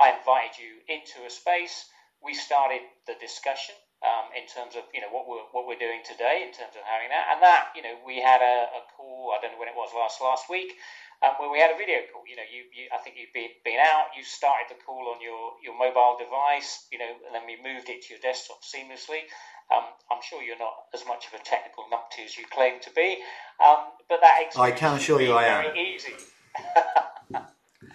i 0.00 0.14
invited 0.16 0.62
you 0.62 0.78
into 0.86 1.26
a 1.26 1.30
space 1.30 1.86
we 2.22 2.34
started 2.34 2.80
the 3.06 3.14
discussion 3.20 3.74
um, 4.02 4.30
in 4.34 4.46
terms 4.46 4.78
of 4.78 4.86
you 4.94 5.02
know 5.02 5.10
what 5.10 5.26
we're 5.26 5.46
what 5.50 5.66
we're 5.66 5.80
doing 5.80 6.06
today 6.06 6.46
in 6.46 6.54
terms 6.54 6.78
of 6.78 6.82
having 6.86 7.10
that. 7.10 7.34
And 7.34 7.42
that 7.42 7.74
you 7.74 7.82
know 7.82 7.98
we 8.06 8.22
had 8.22 8.42
a, 8.42 8.70
a 8.70 8.82
call. 8.94 9.34
I 9.34 9.42
don't 9.42 9.54
know 9.54 9.60
when 9.60 9.70
it 9.70 9.78
was 9.78 9.90
last 9.94 10.22
last 10.22 10.46
week. 10.46 10.78
Um, 11.18 11.34
where 11.42 11.50
we 11.50 11.58
had 11.58 11.74
a 11.74 11.76
video 11.76 12.06
call, 12.14 12.22
you 12.30 12.38
know, 12.38 12.46
you, 12.46 12.62
you 12.70 12.86
I 12.94 13.02
think 13.02 13.18
you've 13.18 13.34
been, 13.34 13.50
been 13.66 13.82
out, 13.82 14.14
you 14.14 14.22
started 14.22 14.70
the 14.70 14.78
call 14.78 15.10
on 15.10 15.18
your, 15.18 15.58
your 15.58 15.74
mobile 15.74 16.14
device, 16.14 16.86
you 16.94 16.98
know, 17.02 17.10
and 17.10 17.34
then 17.34 17.42
we 17.42 17.58
moved 17.58 17.90
it 17.90 18.06
to 18.06 18.14
your 18.14 18.22
desktop 18.22 18.62
seamlessly. 18.62 19.26
Um, 19.74 19.82
I'm 20.14 20.22
sure 20.22 20.46
you're 20.46 20.62
not 20.62 20.86
as 20.94 21.02
much 21.10 21.26
of 21.26 21.34
a 21.34 21.42
technical 21.42 21.90
numpty 21.90 22.24
as 22.24 22.38
you 22.38 22.44
claim 22.46 22.78
to 22.82 22.90
be, 22.94 23.18
um, 23.58 23.98
but 24.08 24.20
that 24.22 24.46
I 24.56 24.70
can 24.70 24.94
assure 24.94 25.20
you 25.20 25.32
I 25.32 25.44
am. 25.44 25.76
Easy. 25.76 26.14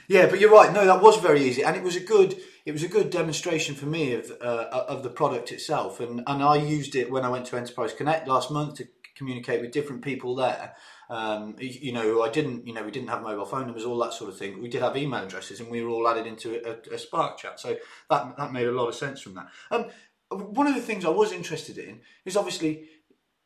yeah, 0.09 0.27
but 0.27 0.41
you're 0.41 0.51
right. 0.51 0.71
No, 0.73 0.85
that 0.85 1.01
was 1.01 1.17
very 1.17 1.41
easy, 1.43 1.63
and 1.63 1.75
it 1.75 1.81
was 1.81 1.95
a 1.95 2.01
good 2.01 2.35
it 2.65 2.71
was 2.71 2.83
a 2.83 2.87
good 2.87 3.09
demonstration 3.09 3.75
for 3.75 3.85
me 3.85 4.13
of 4.13 4.31
uh, 4.41 4.85
of 4.87 5.03
the 5.03 5.09
product 5.09 5.51
itself, 5.51 5.99
and 5.99 6.23
and 6.27 6.43
I 6.43 6.55
used 6.55 6.95
it 6.95 7.11
when 7.11 7.25
I 7.25 7.29
went 7.29 7.45
to 7.47 7.57
Enterprise 7.57 7.93
Connect 7.93 8.27
last 8.27 8.51
month 8.51 8.75
to 8.75 8.87
communicate 9.15 9.61
with 9.61 9.71
different 9.71 10.01
people 10.01 10.35
there. 10.35 10.75
Um, 11.09 11.55
you 11.59 11.91
know, 11.91 12.23
I 12.23 12.29
didn't, 12.29 12.65
you 12.65 12.73
know, 12.73 12.83
we 12.83 12.89
didn't 12.89 13.09
have 13.09 13.21
mobile 13.21 13.45
phone 13.45 13.65
numbers, 13.65 13.85
all 13.85 13.99
that 13.99 14.13
sort 14.13 14.31
of 14.31 14.37
thing. 14.37 14.61
We 14.61 14.69
did 14.69 14.81
have 14.81 14.97
email 14.97 15.23
addresses, 15.23 15.59
and 15.59 15.69
we 15.69 15.83
were 15.83 15.89
all 15.89 16.07
added 16.07 16.25
into 16.25 16.61
a, 16.65 16.95
a 16.95 16.97
Spark 16.97 17.37
chat. 17.37 17.59
So 17.59 17.77
that 18.09 18.37
that 18.37 18.53
made 18.53 18.67
a 18.67 18.71
lot 18.71 18.87
of 18.87 18.95
sense 18.95 19.21
from 19.21 19.35
that. 19.35 19.47
Um, 19.69 19.85
one 20.29 20.67
of 20.67 20.75
the 20.75 20.81
things 20.81 21.05
I 21.05 21.09
was 21.09 21.31
interested 21.31 21.77
in 21.77 21.99
is 22.25 22.37
obviously 22.37 22.87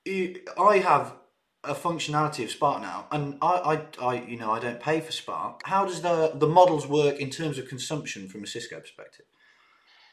I 0.07 0.77
have 0.77 1.15
a 1.69 1.75
functionality 1.75 2.43
of 2.43 2.51
Spark 2.51 2.81
now, 2.81 3.07
and 3.11 3.37
I, 3.41 3.81
I, 4.01 4.05
I, 4.05 4.13
you 4.25 4.37
know, 4.37 4.51
I 4.51 4.59
don't 4.59 4.79
pay 4.79 5.01
for 5.01 5.11
Spark. 5.11 5.61
How 5.65 5.85
does 5.85 6.01
the 6.01 6.31
the 6.33 6.47
models 6.47 6.87
work 6.87 7.19
in 7.19 7.29
terms 7.29 7.57
of 7.57 7.67
consumption 7.67 8.27
from 8.27 8.43
a 8.43 8.47
Cisco 8.47 8.79
perspective? 8.79 9.25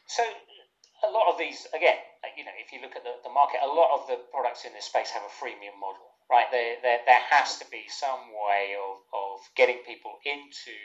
So 0.07 0.23
a 0.23 1.11
lot 1.11 1.33
of 1.33 1.39
these, 1.39 1.67
again, 1.75 1.97
you 2.37 2.45
know, 2.45 2.53
if 2.59 2.73
you 2.73 2.81
look 2.81 2.97
at 2.97 3.05
the, 3.05 3.15
the 3.23 3.33
market, 3.33 3.61
a 3.63 3.69
lot 3.69 3.93
of 3.95 4.07
the 4.09 4.17
products 4.33 4.65
in 4.65 4.73
this 4.73 4.87
space 4.87 5.11
have 5.11 5.23
a 5.23 5.33
freemium 5.33 5.77
model, 5.79 6.14
right? 6.31 6.49
There, 6.51 6.77
there, 6.83 7.01
there 7.07 7.25
has 7.31 7.59
to 7.59 7.67
be 7.71 7.85
some 7.89 8.33
way 8.33 8.77
of, 8.79 9.05
of 9.13 9.41
getting 9.57 9.85
people 9.87 10.19
into 10.25 10.77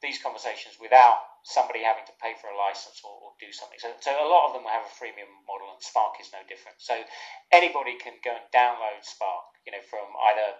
these 0.00 0.22
conversations 0.22 0.78
without 0.78 1.42
somebody 1.42 1.82
having 1.82 2.06
to 2.06 2.14
pay 2.22 2.34
for 2.38 2.50
a 2.50 2.56
license 2.56 3.02
or, 3.02 3.10
or, 3.18 3.30
do 3.42 3.50
something. 3.50 3.78
So, 3.82 3.90
so 3.98 4.14
a 4.14 4.30
lot 4.30 4.46
of 4.46 4.52
them 4.54 4.62
will 4.62 4.74
have 4.74 4.86
a 4.86 4.94
freemium 4.94 5.30
model, 5.46 5.74
and 5.74 5.82
Spark 5.82 6.18
is 6.22 6.30
no 6.30 6.38
different. 6.46 6.78
So 6.78 6.94
anybody 7.50 7.98
can 7.98 8.14
go 8.22 8.30
and 8.30 8.46
download 8.54 9.02
Spark, 9.02 9.58
you 9.66 9.74
know, 9.74 9.82
from 9.90 10.06
either 10.30 10.54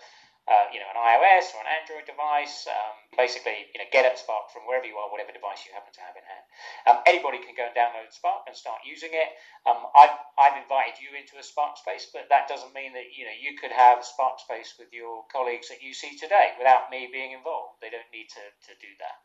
uh, 0.48 0.66
you 0.72 0.80
know, 0.80 0.88
an 0.90 0.98
iOS 0.98 1.52
or 1.54 1.62
an 1.62 1.70
Android 1.70 2.08
device. 2.08 2.66
Um, 2.66 2.96
basically, 3.14 3.68
you 3.76 3.78
know, 3.78 3.88
get 3.92 4.08
at 4.08 4.18
Spark 4.18 4.50
from 4.50 4.64
wherever 4.64 4.88
you 4.88 4.96
are, 4.96 5.12
whatever 5.12 5.30
device 5.30 5.62
you 5.68 5.76
happen 5.76 5.92
to 5.92 6.02
have 6.02 6.16
in 6.16 6.24
hand. 6.24 6.44
Um, 6.88 6.98
anybody 7.06 7.38
can 7.44 7.52
go 7.54 7.68
and 7.68 7.76
download 7.76 8.10
Spark 8.10 8.48
and 8.48 8.56
start 8.56 8.80
using 8.88 9.12
it. 9.12 9.30
Um, 9.68 9.86
I've, 9.92 10.16
I've 10.40 10.56
invited 10.58 10.98
you 10.98 11.12
into 11.14 11.36
a 11.38 11.44
Spark 11.44 11.76
space, 11.78 12.08
but 12.10 12.26
that 12.32 12.48
doesn't 12.48 12.72
mean 12.74 12.96
that 12.96 13.12
you 13.12 13.28
know 13.28 13.36
you 13.36 13.54
could 13.60 13.72
have 13.72 14.00
a 14.00 14.06
Spark 14.06 14.40
space 14.40 14.74
with 14.80 14.90
your 14.90 15.28
colleagues 15.30 15.70
at 15.70 15.84
UC 15.84 16.18
today 16.18 16.56
without 16.56 16.90
me 16.90 17.12
being 17.12 17.36
involved. 17.36 17.78
They 17.84 17.92
don't 17.92 18.08
need 18.10 18.32
to, 18.34 18.44
to 18.68 18.72
do 18.80 18.90
that. 19.04 19.16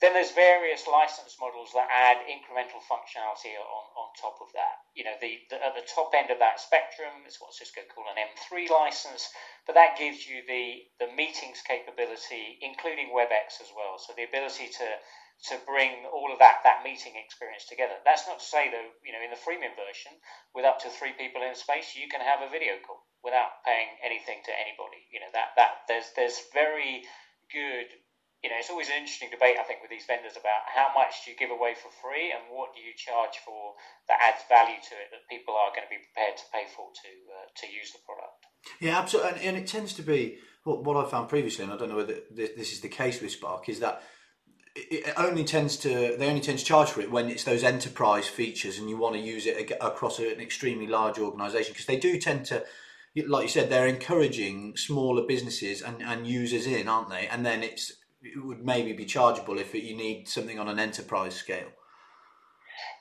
Then 0.00 0.12
there's 0.12 0.32
various 0.34 0.86
license 0.90 1.38
models 1.38 1.70
that 1.72 1.86
add 1.86 2.26
incremental 2.26 2.82
functionality 2.90 3.54
on, 3.56 3.84
on 3.94 4.08
top 4.18 4.42
of 4.42 4.50
that. 4.52 4.82
You 4.92 5.04
know, 5.06 5.14
the, 5.22 5.38
the, 5.48 5.56
at 5.62 5.74
the 5.78 5.86
top 5.86 6.12
end 6.18 6.30
of 6.34 6.38
that 6.42 6.58
spectrum 6.58 7.22
is 7.26 7.38
what 7.38 7.54
Cisco 7.54 7.80
call 7.94 8.04
an 8.10 8.18
M3 8.18 8.68
license, 8.70 9.30
but 9.66 9.78
that 9.78 9.96
gives 9.96 10.26
you 10.26 10.42
the, 10.50 10.90
the 10.98 11.10
meetings 11.14 11.62
capability, 11.62 12.58
including 12.60 13.14
WebEx 13.14 13.62
as 13.62 13.70
well. 13.70 13.96
So 13.96 14.12
the 14.16 14.26
ability 14.26 14.68
to 14.82 14.88
to 15.50 15.58
bring 15.66 16.06
all 16.08 16.32
of 16.32 16.38
that 16.38 16.62
that 16.64 16.86
meeting 16.86 17.12
experience 17.18 17.66
together. 17.66 17.98
That's 18.06 18.26
not 18.26 18.38
to 18.38 18.44
say 18.44 18.70
though, 18.70 18.90
you 19.04 19.12
know, 19.12 19.20
in 19.20 19.34
the 19.34 19.40
freemium 19.40 19.74
version, 19.76 20.14
with 20.54 20.64
up 20.64 20.78
to 20.86 20.88
three 20.88 21.12
people 21.12 21.42
in 21.42 21.54
space, 21.54 21.98
you 21.98 22.08
can 22.08 22.22
have 22.22 22.40
a 22.40 22.48
video 22.48 22.78
call 22.86 23.02
without 23.22 23.60
paying 23.66 23.98
anything 24.00 24.40
to 24.46 24.52
anybody. 24.54 25.04
You 25.10 25.20
know, 25.20 25.32
that 25.34 25.52
that 25.58 25.84
there's 25.88 26.08
there's 26.16 26.38
very 26.54 27.04
good 27.52 27.90
you 28.44 28.50
know, 28.50 28.60
it's 28.60 28.68
always 28.68 28.92
an 28.92 29.00
interesting 29.00 29.32
debate, 29.32 29.56
I 29.58 29.64
think, 29.64 29.80
with 29.80 29.88
these 29.88 30.04
vendors 30.04 30.36
about 30.36 30.68
how 30.68 30.92
much 30.92 31.24
do 31.24 31.32
you 31.32 31.36
give 31.36 31.48
away 31.48 31.72
for 31.72 31.88
free 32.04 32.28
and 32.28 32.44
what 32.52 32.76
do 32.76 32.84
you 32.84 32.92
charge 32.92 33.40
for 33.40 33.72
that 34.06 34.20
adds 34.20 34.44
value 34.52 34.76
to 34.76 34.94
it 35.00 35.08
that 35.16 35.24
people 35.32 35.56
are 35.56 35.72
going 35.72 35.88
to 35.88 35.88
be 35.88 36.04
prepared 36.04 36.36
to 36.36 36.44
pay 36.52 36.68
for 36.68 36.92
to 36.92 37.10
uh, 37.32 37.48
to 37.56 37.66
use 37.72 37.96
the 37.96 38.04
product. 38.04 38.44
Yeah, 38.84 39.00
absolutely, 39.00 39.40
and, 39.40 39.40
and, 39.40 39.56
it 39.56 39.66
tends 39.66 39.94
to 39.94 40.02
be 40.02 40.36
what, 40.64 40.84
what 40.84 41.00
I 41.00 41.08
found 41.08 41.30
previously, 41.30 41.64
and 41.64 41.72
I 41.72 41.78
don't 41.78 41.88
know 41.88 41.96
whether 41.96 42.20
this 42.30 42.72
is 42.72 42.80
the 42.80 42.92
case 42.92 43.22
with 43.22 43.32
Spark, 43.32 43.70
is 43.70 43.80
that 43.80 44.02
it 44.76 45.08
only 45.16 45.44
tends 45.44 45.78
to 45.78 46.14
they 46.18 46.28
only 46.28 46.42
tend 46.42 46.58
to 46.58 46.64
charge 46.64 46.90
for 46.90 47.00
it 47.00 47.10
when 47.10 47.30
it's 47.30 47.44
those 47.44 47.64
enterprise 47.64 48.26
features 48.26 48.76
and 48.78 48.90
you 48.90 48.98
want 48.98 49.14
to 49.14 49.20
use 49.20 49.46
it 49.46 49.72
across 49.80 50.18
an 50.18 50.40
extremely 50.40 50.86
large 50.86 51.18
organisation 51.18 51.72
because 51.72 51.86
they 51.86 51.96
do 51.96 52.18
tend 52.18 52.44
to 52.44 52.62
like 53.28 53.44
you 53.44 53.48
said, 53.48 53.70
they're 53.70 53.86
encouraging 53.86 54.76
smaller 54.76 55.22
businesses 55.22 55.82
and, 55.82 56.02
and 56.02 56.26
users 56.26 56.66
in, 56.66 56.88
aren't 56.88 57.10
they? 57.10 57.28
And 57.28 57.46
then 57.46 57.62
it's 57.62 57.92
it 58.24 58.42
would 58.42 58.64
maybe 58.64 58.92
be 58.92 59.04
chargeable 59.04 59.58
if 59.58 59.74
you 59.74 59.96
need 59.96 60.28
something 60.28 60.58
on 60.58 60.68
an 60.68 60.78
enterprise 60.78 61.36
scale. 61.36 61.68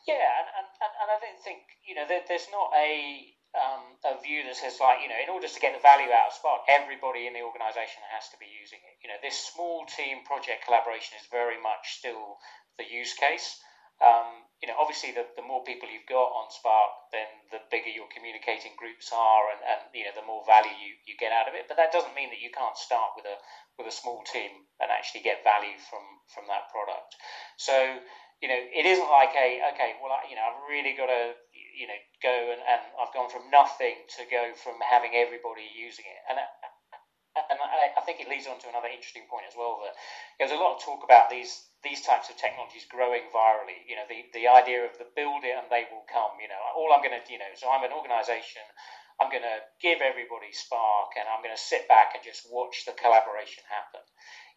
Yeah, 0.08 0.27
and, 0.44 0.48
and, 0.60 0.94
and 1.00 1.10
I 1.10 1.18
don't 1.24 1.42
think 1.44 1.63
you 1.88 1.96
know 1.96 2.03
there, 2.08 2.27
there's 2.27 2.51
not 2.51 2.75
a 2.75 3.32
um, 3.56 3.96
a 4.03 4.20
view 4.20 4.44
that 4.44 4.58
says 4.60 4.77
like 4.84 5.00
you 5.00 5.08
know 5.08 5.15
in 5.15 5.32
order 5.32 5.48
to 5.48 5.60
get 5.63 5.72
the 5.72 5.82
value 5.82 6.12
out 6.12 6.27
of 6.30 6.36
Spark, 6.36 6.68
everybody 6.68 7.27
in 7.27 7.34
the 7.34 7.46
organisation 7.46 8.03
has 8.12 8.27
to 8.36 8.38
be 8.38 8.51
using 8.51 8.84
it. 8.84 9.00
You 9.00 9.10
know, 9.10 9.20
this 9.24 9.39
small 9.39 9.88
team 9.88 10.27
project 10.27 10.68
collaboration 10.68 11.15
is 11.15 11.25
very 11.32 11.62
much 11.62 12.03
still 12.03 12.38
the 12.75 12.84
use 12.84 13.15
case. 13.15 13.63
Um, 14.03 14.44
you 14.63 14.72
know, 14.72 14.79
obviously, 14.79 15.12
the, 15.12 15.27
the 15.36 15.43
more 15.43 15.60
people 15.67 15.91
you've 15.91 16.08
got 16.08 16.32
on 16.32 16.48
Spark, 16.48 17.12
then 17.12 17.27
the 17.51 17.60
bigger 17.67 17.91
your 17.91 18.08
communicating 18.08 18.72
groups 18.79 19.12
are, 19.12 19.51
and, 19.51 19.60
and 19.60 19.91
you 19.91 20.08
know, 20.08 20.15
the 20.15 20.24
more 20.24 20.39
value 20.48 20.72
you, 20.79 20.96
you 21.03 21.20
get 21.20 21.36
out 21.36 21.51
of 21.51 21.53
it. 21.60 21.67
But 21.67 21.75
that 21.75 21.91
doesn't 21.91 22.15
mean 22.15 22.32
that 22.32 22.39
you 22.39 22.48
can't 22.48 22.79
start 22.79 23.12
with 23.20 23.27
a 23.27 23.36
with 23.75 23.91
a 23.91 23.96
small 24.00 24.24
team 24.24 24.63
and 24.79 24.88
actually 24.88 25.20
get 25.20 25.43
value 25.43 25.75
from 25.91 26.00
from 26.32 26.48
that 26.48 26.72
product. 26.72 27.12
So, 27.60 27.75
you 28.39 28.48
know, 28.48 28.55
it 28.55 28.88
isn't 28.88 29.12
like 29.12 29.36
a 29.36 29.67
okay, 29.75 30.00
well, 30.00 30.15
I, 30.15 30.32
you 30.32 30.39
know, 30.39 30.48
I've 30.48 30.63
really 30.63 30.96
got 30.96 31.12
to 31.12 31.36
you 31.75 31.91
know 31.91 32.00
go 32.24 32.32
and, 32.55 32.63
and 32.63 32.88
I've 33.03 33.12
gone 33.12 33.27
from 33.27 33.51
nothing 33.51 34.00
to 34.15 34.24
go 34.32 34.55
from 34.55 34.79
having 34.79 35.12
everybody 35.12 35.67
using 35.75 36.08
it, 36.08 36.24
and 36.32 36.39
and 37.53 37.62
I, 37.62 37.93
I, 37.93 38.01
think 38.01 38.17
it 38.17 38.27
leads 38.27 38.50
on 38.50 38.57
to 38.65 38.69
another 38.74 38.89
interesting 38.89 39.29
point 39.29 39.45
as 39.45 39.53
well. 39.53 39.77
That 39.86 39.93
there's 40.41 40.55
a 40.55 40.57
lot 40.57 40.74
of 40.75 40.81
talk 40.81 41.05
about 41.05 41.29
these 41.29 41.69
these 41.86 42.01
types 42.01 42.33
of 42.33 42.36
technologies 42.41 42.89
growing 42.89 43.29
virally. 43.29 43.86
You 43.86 44.01
know, 44.01 44.10
the 44.10 44.25
the 44.33 44.50
idea 44.50 44.81
of 44.81 44.98
the 44.98 45.05
build 45.13 45.45
it 45.45 45.53
and 45.53 45.69
they 45.69 45.86
will 45.93 46.05
come. 46.10 46.41
You 46.41 46.50
know, 46.50 46.57
all 46.74 46.89
I'm 46.89 47.05
going 47.05 47.13
to, 47.13 47.24
you 47.29 47.38
know, 47.38 47.53
so 47.53 47.69
I'm 47.69 47.86
an 47.86 47.93
organisation. 47.93 48.65
I'm 49.22 49.29
going 49.29 49.45
to 49.45 49.62
give 49.77 50.01
everybody 50.01 50.50
Spark, 50.50 51.13
and 51.22 51.29
I'm 51.29 51.45
going 51.45 51.53
to 51.53 51.62
sit 51.62 51.86
back 51.86 52.17
and 52.17 52.25
just 52.25 52.50
watch 52.50 52.89
the 52.89 52.98
collaboration 52.98 53.62
happen. 53.69 54.01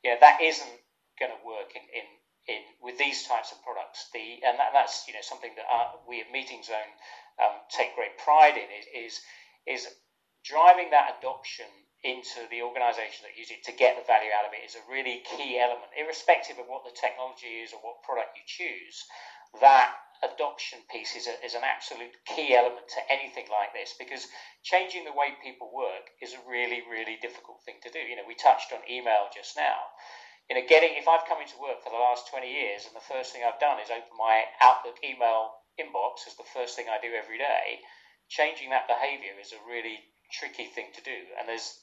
You 0.00 0.16
know, 0.16 0.18
that 0.24 0.40
isn't 0.40 0.80
going 1.20 1.30
to 1.30 1.40
work 1.44 1.76
in, 1.76 1.84
in 1.92 2.08
in 2.48 2.62
with 2.80 2.96
these 2.98 3.26
types 3.26 3.52
of 3.52 3.60
products. 3.62 4.08
The 4.14 4.40
and 4.46 4.58
that, 4.58 4.72
that's 4.72 5.04
you 5.06 5.14
know 5.14 5.22
something 5.22 5.52
that 5.56 5.66
our, 5.68 6.00
we 6.08 6.22
at 6.22 6.32
Meeting 6.32 6.62
Zone 6.62 6.92
um, 7.42 7.60
take 7.68 7.94
great 7.94 8.16
pride 8.18 8.56
in 8.56 8.68
is 8.70 8.86
is, 8.94 9.14
is 9.66 9.82
driving 10.44 10.90
that 10.90 11.18
adoption 11.18 11.66
into 12.06 12.46
the 12.54 12.62
organization 12.62 13.26
that 13.26 13.34
use 13.34 13.50
it 13.50 13.66
to 13.66 13.74
get 13.74 13.98
the 13.98 14.06
value 14.06 14.30
out 14.30 14.46
of 14.46 14.54
it 14.54 14.62
is 14.62 14.78
a 14.78 14.86
really 14.86 15.26
key 15.26 15.58
element, 15.58 15.90
irrespective 15.98 16.54
of 16.62 16.70
what 16.70 16.86
the 16.86 16.94
technology 16.94 17.66
is 17.66 17.74
or 17.74 17.82
what 17.82 18.06
product 18.06 18.38
you 18.38 18.46
choose. 18.46 19.02
That 19.58 19.90
adoption 20.22 20.86
piece 20.86 21.18
is, 21.18 21.26
a, 21.26 21.34
is 21.42 21.58
an 21.58 21.66
absolute 21.66 22.14
key 22.24 22.54
element 22.54 22.86
to 22.94 23.02
anything 23.10 23.50
like 23.50 23.74
this 23.74 23.98
because 23.98 24.30
changing 24.62 25.02
the 25.02 25.18
way 25.18 25.34
people 25.42 25.74
work 25.74 26.14
is 26.22 26.32
a 26.32 26.46
really, 26.46 26.86
really 26.86 27.18
difficult 27.18 27.60
thing 27.66 27.82
to 27.82 27.90
do. 27.90 27.98
You 27.98 28.14
know, 28.14 28.28
we 28.28 28.38
touched 28.38 28.70
on 28.70 28.86
email 28.86 29.26
just 29.34 29.58
now. 29.58 29.90
You 30.46 30.54
know, 30.54 30.64
getting 30.70 30.94
if 30.94 31.10
I've 31.10 31.26
come 31.26 31.42
into 31.42 31.58
work 31.58 31.82
for 31.82 31.90
the 31.90 31.98
last 31.98 32.30
20 32.30 32.46
years 32.46 32.86
and 32.86 32.94
the 32.94 33.02
first 33.02 33.34
thing 33.34 33.42
I've 33.42 33.58
done 33.58 33.82
is 33.82 33.90
open 33.90 34.14
my 34.14 34.46
Outlook 34.62 35.02
email 35.02 35.58
inbox 35.74 36.24
as 36.30 36.38
the 36.38 36.46
first 36.54 36.78
thing 36.78 36.86
I 36.86 37.02
do 37.02 37.12
every 37.12 37.36
day, 37.36 37.82
changing 38.30 38.70
that 38.70 38.86
behavior 38.86 39.34
is 39.42 39.52
a 39.52 39.66
really 39.66 40.00
tricky 40.32 40.70
thing 40.70 40.94
to 40.94 41.02
do. 41.02 41.18
And 41.38 41.50
there's 41.50 41.82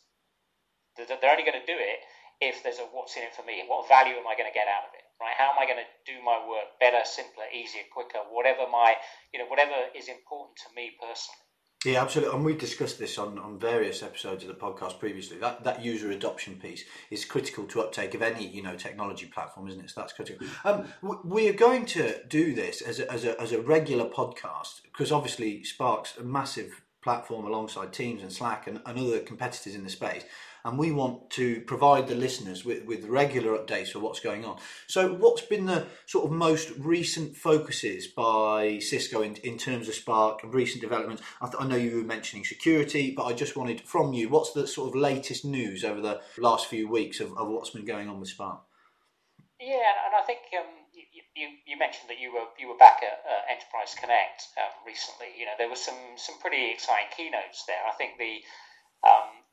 they're 0.97 1.31
only 1.31 1.43
going 1.45 1.59
to 1.59 1.69
do 1.69 1.77
it 1.77 1.99
if 2.41 2.63
there's 2.63 2.79
a 2.79 2.87
what's 2.91 3.15
in 3.15 3.23
it 3.23 3.35
for 3.35 3.43
me. 3.43 3.63
What 3.67 3.87
value 3.87 4.17
am 4.17 4.27
I 4.27 4.35
going 4.35 4.49
to 4.49 4.55
get 4.55 4.67
out 4.67 4.89
of 4.89 4.93
it? 4.93 5.05
Right? 5.21 5.37
How 5.37 5.53
am 5.53 5.59
I 5.61 5.65
going 5.65 5.79
to 5.79 5.89
do 6.03 6.19
my 6.21 6.41
work 6.43 6.75
better, 6.79 7.05
simpler, 7.05 7.47
easier, 7.53 7.87
quicker? 7.93 8.19
Whatever 8.29 8.67
my, 8.69 8.95
you 9.31 9.39
know, 9.39 9.47
whatever 9.47 9.75
is 9.95 10.09
important 10.09 10.57
to 10.65 10.69
me 10.75 10.93
personally. 10.99 11.43
Yeah, 11.85 12.01
absolutely. 12.01 12.33
And 12.33 12.45
we 12.45 12.55
discussed 12.55 12.97
this 12.97 13.17
on, 13.17 13.37
on 13.37 13.59
various 13.59 14.03
episodes 14.03 14.43
of 14.43 14.47
the 14.47 14.55
podcast 14.55 14.99
previously. 14.99 15.37
That 15.37 15.65
that 15.65 15.83
user 15.83 16.11
adoption 16.11 16.55
piece 16.55 16.85
is 17.11 17.25
critical 17.25 17.65
to 17.65 17.81
uptake 17.81 18.13
of 18.13 18.21
any 18.21 18.47
you 18.47 18.63
know 18.63 18.75
technology 18.75 19.25
platform, 19.25 19.67
isn't 19.67 19.81
it? 19.81 19.89
So 19.89 19.99
that's 19.99 20.13
critical. 20.13 20.47
Um, 20.63 20.87
we 21.25 21.49
are 21.49 21.53
going 21.53 21.85
to 21.87 22.23
do 22.27 22.53
this 22.53 22.81
as 22.81 22.99
a, 22.99 23.11
as 23.11 23.25
a, 23.25 23.39
as 23.39 23.51
a 23.51 23.61
regular 23.61 24.05
podcast 24.05 24.81
because 24.83 25.11
obviously 25.11 25.63
Spark's 25.65 26.17
a 26.17 26.23
massive 26.23 26.82
platform 27.03 27.45
alongside 27.45 27.93
Teams 27.93 28.21
and 28.21 28.31
Slack 28.31 28.67
and, 28.67 28.81
and 28.85 28.97
other 28.97 29.19
competitors 29.19 29.75
in 29.75 29.83
the 29.83 29.89
space 29.89 30.23
and 30.65 30.79
we 30.79 30.91
want 30.91 31.29
to 31.31 31.59
provide 31.61 32.07
the 32.07 32.15
listeners 32.15 32.63
with, 32.63 32.85
with 32.85 33.05
regular 33.05 33.57
updates 33.57 33.91
for 33.91 33.99
what's 33.99 34.21
going 34.21 34.45
on. 34.45 34.57
So, 34.87 35.13
what's 35.13 35.41
been 35.41 35.65
the 35.65 35.87
sort 36.05 36.25
of 36.25 36.31
most 36.31 36.71
recent 36.79 37.35
focuses 37.35 38.07
by 38.07 38.79
Cisco 38.79 39.21
in, 39.21 39.35
in 39.37 39.57
terms 39.57 39.89
of 39.89 39.95
Spark 39.95 40.43
and 40.43 40.53
recent 40.53 40.81
developments? 40.81 41.21
I, 41.41 41.47
th- 41.47 41.57
I 41.59 41.67
know 41.67 41.75
you 41.75 41.97
were 41.97 42.03
mentioning 42.03 42.45
security, 42.45 43.13
but 43.15 43.25
I 43.25 43.33
just 43.33 43.57
wanted 43.57 43.81
from 43.81 44.13
you 44.13 44.29
what's 44.29 44.53
the 44.53 44.65
sort 44.65 44.89
of 44.89 44.95
latest 44.95 45.43
news 45.43 45.83
over 45.83 45.99
the 45.99 46.21
last 46.37 46.67
few 46.67 46.87
weeks 46.87 47.19
of, 47.19 47.37
of 47.37 47.49
what's 47.49 47.71
been 47.71 47.85
going 47.85 48.07
on 48.07 48.19
with 48.19 48.29
Spark? 48.29 48.61
Yeah, 49.59 49.91
and 50.05 50.15
I 50.21 50.25
think 50.25 50.39
um, 50.57 50.82
you, 51.35 51.49
you, 51.65 51.77
mentioned 51.77 52.09
that 52.09 52.21
you 52.21 52.33
were 52.33 52.45
you 52.61 52.69
were 52.69 52.77
back 52.77 53.01
at 53.01 53.25
uh, 53.25 53.43
Enterprise 53.49 53.97
Connect 53.97 54.53
um, 54.57 54.73
recently. 54.85 55.33
You 55.33 55.45
know, 55.45 55.57
there 55.57 55.69
were 55.69 55.79
some 55.79 55.97
some 56.15 56.37
pretty 56.39 56.71
exciting 56.71 57.09
keynotes 57.15 57.65
there. 57.65 57.81
I 57.81 57.93
think 57.97 58.17
the 58.21 58.41
um, 59.01 59.43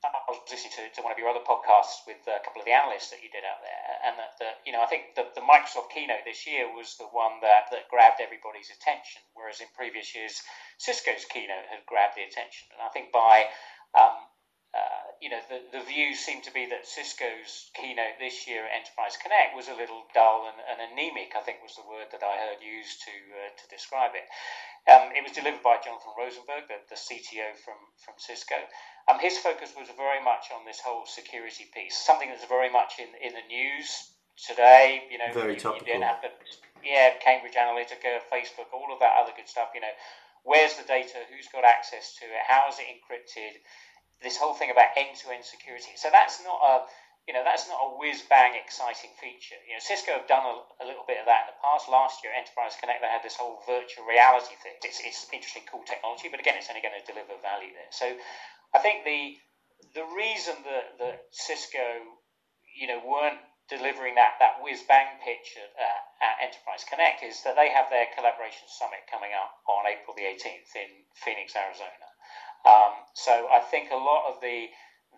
I 0.00 0.32
was 0.32 0.40
listening 0.48 0.72
to, 0.80 0.88
to 0.96 1.04
one 1.04 1.12
of 1.12 1.20
your 1.20 1.28
other 1.28 1.44
podcasts 1.44 2.08
with 2.08 2.24
a 2.24 2.40
couple 2.40 2.64
of 2.64 2.66
the 2.68 2.72
analysts 2.72 3.12
that 3.12 3.20
you 3.20 3.28
did 3.28 3.44
out 3.44 3.60
there, 3.60 3.84
and 4.08 4.16
that, 4.16 4.32
that 4.40 4.54
you 4.64 4.72
know 4.72 4.80
I 4.80 4.88
think 4.88 5.12
the, 5.12 5.28
the 5.36 5.44
Microsoft 5.44 5.92
keynote 5.92 6.24
this 6.24 6.48
year 6.48 6.72
was 6.72 6.96
the 6.96 7.08
one 7.12 7.40
that, 7.44 7.68
that 7.68 7.92
grabbed 7.92 8.20
everybody's 8.20 8.72
attention, 8.72 9.20
whereas 9.36 9.60
in 9.60 9.68
previous 9.76 10.16
years 10.16 10.40
Cisco's 10.80 11.28
keynote 11.28 11.68
had 11.68 11.84
grabbed 11.84 12.16
the 12.16 12.24
attention, 12.24 12.72
and 12.72 12.80
I 12.80 12.88
think 12.96 13.12
by 13.12 13.52
you 15.20 15.28
know, 15.28 15.40
the, 15.52 15.60
the 15.68 15.84
view 15.84 16.16
seemed 16.16 16.48
to 16.48 16.52
be 16.56 16.64
that 16.72 16.88
Cisco's 16.88 17.68
keynote 17.76 18.16
this 18.16 18.48
year 18.48 18.64
at 18.64 18.72
Enterprise 18.72 19.20
Connect 19.20 19.52
was 19.52 19.68
a 19.68 19.76
little 19.76 20.08
dull 20.16 20.48
and, 20.48 20.56
and 20.64 20.80
anemic, 20.80 21.36
I 21.36 21.44
think 21.44 21.60
was 21.60 21.76
the 21.76 21.84
word 21.84 22.08
that 22.08 22.24
I 22.24 22.40
heard 22.40 22.64
used 22.64 23.04
to 23.04 23.12
uh, 23.12 23.52
to 23.52 23.64
describe 23.68 24.16
it. 24.16 24.24
Um, 24.88 25.12
it 25.12 25.20
was 25.20 25.36
delivered 25.36 25.60
by 25.60 25.76
Jonathan 25.84 26.16
Rosenberg, 26.16 26.72
the, 26.72 26.80
the 26.88 26.96
CTO 26.96 27.52
from, 27.60 27.76
from 28.00 28.16
Cisco. 28.16 28.56
Um, 29.12 29.20
his 29.20 29.36
focus 29.36 29.76
was 29.76 29.92
very 29.92 30.24
much 30.24 30.48
on 30.56 30.64
this 30.64 30.80
whole 30.80 31.04
security 31.04 31.68
piece, 31.68 32.00
something 32.00 32.32
that's 32.32 32.48
very 32.48 32.72
much 32.72 32.96
in, 32.96 33.12
in 33.20 33.36
the 33.36 33.44
news 33.44 34.16
today. 34.40 35.04
You 35.12 35.20
know, 35.20 35.28
very 35.36 35.60
you, 35.60 35.60
topical. 35.60 35.84
You 35.84 36.00
to, 36.00 36.32
yeah, 36.80 37.20
Cambridge 37.20 37.60
Analytica, 37.60 38.24
Facebook, 38.32 38.72
all 38.72 38.88
of 38.88 39.04
that 39.04 39.20
other 39.20 39.36
good 39.36 39.52
stuff. 39.52 39.76
You 39.76 39.84
know, 39.84 39.94
where's 40.48 40.80
the 40.80 40.88
data? 40.88 41.28
Who's 41.28 41.52
got 41.52 41.68
access 41.68 42.16
to 42.20 42.24
it? 42.24 42.40
How 42.48 42.72
is 42.72 42.80
it 42.80 42.88
encrypted? 42.88 43.60
This 44.22 44.36
whole 44.36 44.54
thing 44.54 44.70
about 44.70 44.92
end-to-end 44.96 45.44
security. 45.44 45.96
So 45.96 46.08
that's 46.12 46.40
not 46.44 46.60
a 46.60 46.74
you 47.28 47.36
know 47.36 47.44
that's 47.44 47.68
not 47.68 47.78
a 47.78 47.88
whiz 48.00 48.24
bang 48.26 48.56
exciting 48.56 49.12
feature. 49.20 49.60
You 49.68 49.76
know, 49.76 49.82
Cisco 49.84 50.16
have 50.16 50.26
done 50.26 50.42
a, 50.42 50.56
a, 50.82 50.84
little 50.88 51.04
bit 51.04 51.20
of 51.20 51.28
that 51.28 51.46
in 51.46 51.52
the 51.52 51.60
past. 51.60 51.86
Last 51.86 52.24
year, 52.24 52.32
Enterprise 52.32 52.74
Connect 52.80 53.04
they 53.04 53.12
had 53.12 53.22
this 53.22 53.36
whole 53.36 53.60
virtual 53.68 54.08
reality 54.08 54.56
thing. 54.64 54.74
It's, 54.82 54.98
it's 55.04 55.28
interesting, 55.30 55.68
cool 55.68 55.84
technology, 55.84 56.32
but 56.32 56.40
again, 56.40 56.56
it's 56.56 56.72
only 56.72 56.82
going 56.82 56.96
to 56.96 57.04
deliver 57.04 57.36
value 57.44 57.70
there. 57.76 57.92
So 57.92 58.08
I 58.74 58.80
think 58.80 59.04
the 59.04 59.36
the 59.94 60.06
reason 60.16 60.58
that, 60.64 60.96
that 60.98 61.16
Cisco 61.30 62.18
you 62.76 62.88
know 62.88 63.00
weren't 63.04 63.40
delivering 63.70 64.18
that 64.18 64.34
that 64.42 64.58
whiz 64.58 64.82
bang 64.90 65.14
pitch 65.22 65.54
at, 65.54 65.70
uh, 65.78 66.26
at 66.26 66.50
Enterprise 66.50 66.82
Connect 66.82 67.22
is 67.22 67.38
that 67.46 67.54
they 67.54 67.70
have 67.70 67.86
their 67.94 68.10
collaboration 68.18 68.66
summit 68.66 69.06
coming 69.06 69.30
up 69.30 69.54
on 69.70 69.86
April 69.86 70.18
the 70.18 70.26
18th 70.26 70.74
in 70.74 70.90
Phoenix, 71.14 71.54
Arizona. 71.54 72.09
Um, 72.66 72.92
so 73.14 73.48
I 73.48 73.60
think 73.60 73.90
a 73.90 73.96
lot 73.96 74.28
of 74.28 74.40
the 74.40 74.68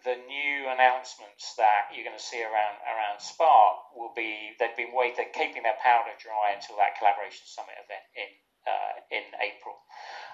the 0.02 0.18
new 0.26 0.66
announcements 0.66 1.54
that 1.54 1.94
you're 1.94 2.02
going 2.02 2.18
to 2.18 2.22
see 2.22 2.42
around 2.42 2.74
around 2.82 3.22
Spark 3.22 3.94
will 3.94 4.10
be 4.14 4.54
they've 4.58 4.74
been 4.76 4.90
waiting, 4.94 5.30
keeping 5.30 5.62
their 5.62 5.78
powder 5.78 6.14
dry 6.18 6.54
until 6.54 6.76
that 6.82 6.98
collaboration 6.98 7.46
summit 7.46 7.78
event 7.78 8.06
in 8.18 8.30
uh, 8.66 8.94
in 9.10 9.24
April. 9.38 9.78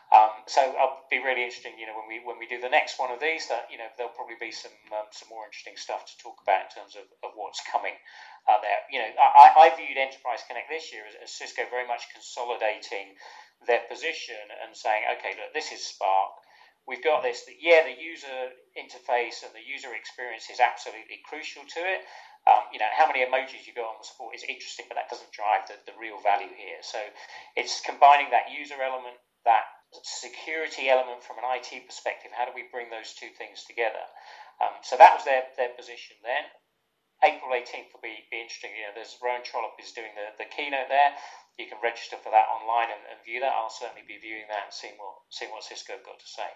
Um, 0.08 0.40
so 0.48 0.64
it'll 0.64 1.04
be 1.12 1.20
really 1.20 1.44
interesting, 1.44 1.76
you 1.76 1.84
know, 1.84 1.92
when 1.92 2.08
we 2.08 2.24
when 2.24 2.40
we 2.40 2.48
do 2.48 2.60
the 2.60 2.72
next 2.72 2.96
one 2.96 3.12
of 3.12 3.20
these, 3.20 3.48
that 3.52 3.68
you 3.68 3.76
know 3.76 3.88
there'll 3.96 4.16
probably 4.16 4.40
be 4.40 4.52
some 4.52 4.72
um, 4.92 5.08
some 5.12 5.28
more 5.28 5.44
interesting 5.44 5.76
stuff 5.76 6.08
to 6.08 6.14
talk 6.16 6.40
about 6.40 6.68
in 6.68 6.70
terms 6.80 6.96
of, 6.96 7.04
of 7.20 7.36
what's 7.36 7.60
coming 7.68 7.92
uh, 8.48 8.56
there. 8.64 8.80
You 8.88 9.04
know, 9.04 9.10
I, 9.20 9.68
I 9.68 9.76
viewed 9.76 10.00
Enterprise 10.00 10.40
Connect 10.48 10.72
this 10.72 10.96
year 10.96 11.04
as, 11.04 11.12
as 11.20 11.28
Cisco 11.28 11.68
very 11.68 11.84
much 11.84 12.08
consolidating 12.08 13.20
their 13.68 13.84
position 13.84 14.40
and 14.64 14.72
saying, 14.72 15.04
okay, 15.20 15.36
look, 15.36 15.52
this 15.52 15.68
is 15.76 15.84
Spark 15.84 16.40
we've 16.88 17.04
got 17.04 17.22
this 17.22 17.44
that 17.44 17.60
yeah 17.60 17.84
the 17.84 17.94
user 17.94 18.56
interface 18.72 19.44
and 19.44 19.52
the 19.52 19.62
user 19.62 19.92
experience 19.92 20.48
is 20.48 20.58
absolutely 20.58 21.20
crucial 21.28 21.62
to 21.68 21.80
it. 21.84 22.00
Um, 22.48 22.64
you 22.72 22.80
know 22.80 22.88
how 22.96 23.04
many 23.04 23.20
emojis 23.20 23.68
you 23.68 23.76
got 23.76 23.92
on 23.92 24.00
the 24.00 24.08
support 24.08 24.32
is 24.32 24.42
interesting 24.48 24.88
but 24.88 24.96
that 24.96 25.12
doesn't 25.12 25.30
drive 25.30 25.68
the, 25.68 25.76
the 25.84 25.94
real 26.00 26.16
value 26.24 26.50
here. 26.56 26.80
So 26.80 26.98
it's 27.54 27.84
combining 27.84 28.32
that 28.32 28.48
user 28.48 28.80
element 28.80 29.20
that 29.44 29.68
security 30.04 30.88
element 30.88 31.24
from 31.24 31.40
an 31.40 31.46
IT 31.56 31.70
perspective. 31.86 32.32
How 32.34 32.44
do 32.44 32.52
we 32.52 32.68
bring 32.72 32.90
those 32.90 33.14
two 33.16 33.32
things 33.36 33.64
together? 33.64 34.04
Um, 34.60 34.74
so 34.82 34.96
that 34.98 35.14
was 35.14 35.24
their, 35.24 35.48
their 35.56 35.72
position 35.72 36.18
then. 36.20 36.44
April 37.24 37.50
18th 37.50 37.90
will 37.94 38.04
be, 38.04 38.14
be 38.30 38.42
interesting. 38.42 38.70
You 38.76 38.90
know, 38.90 38.94
there's 38.94 39.18
Rowan 39.18 39.42
Trollope 39.42 39.80
is 39.82 39.90
doing 39.90 40.14
the, 40.14 40.36
the 40.38 40.48
keynote 40.50 40.86
there. 40.86 41.12
You 41.58 41.66
can 41.66 41.82
register 41.82 42.16
for 42.22 42.30
that 42.30 42.48
online 42.54 42.94
and, 42.94 43.02
and 43.10 43.18
view 43.26 43.42
that. 43.42 43.52
I'll 43.52 43.68
certainly 43.68 44.06
be 44.06 44.22
viewing 44.22 44.46
that 44.48 44.70
and 44.70 44.74
seeing 44.74 44.94
what 44.96 45.26
seeing 45.28 45.50
what 45.50 45.66
Cisco 45.66 45.98
got 46.06 46.22
to 46.22 46.30
say. 46.30 46.48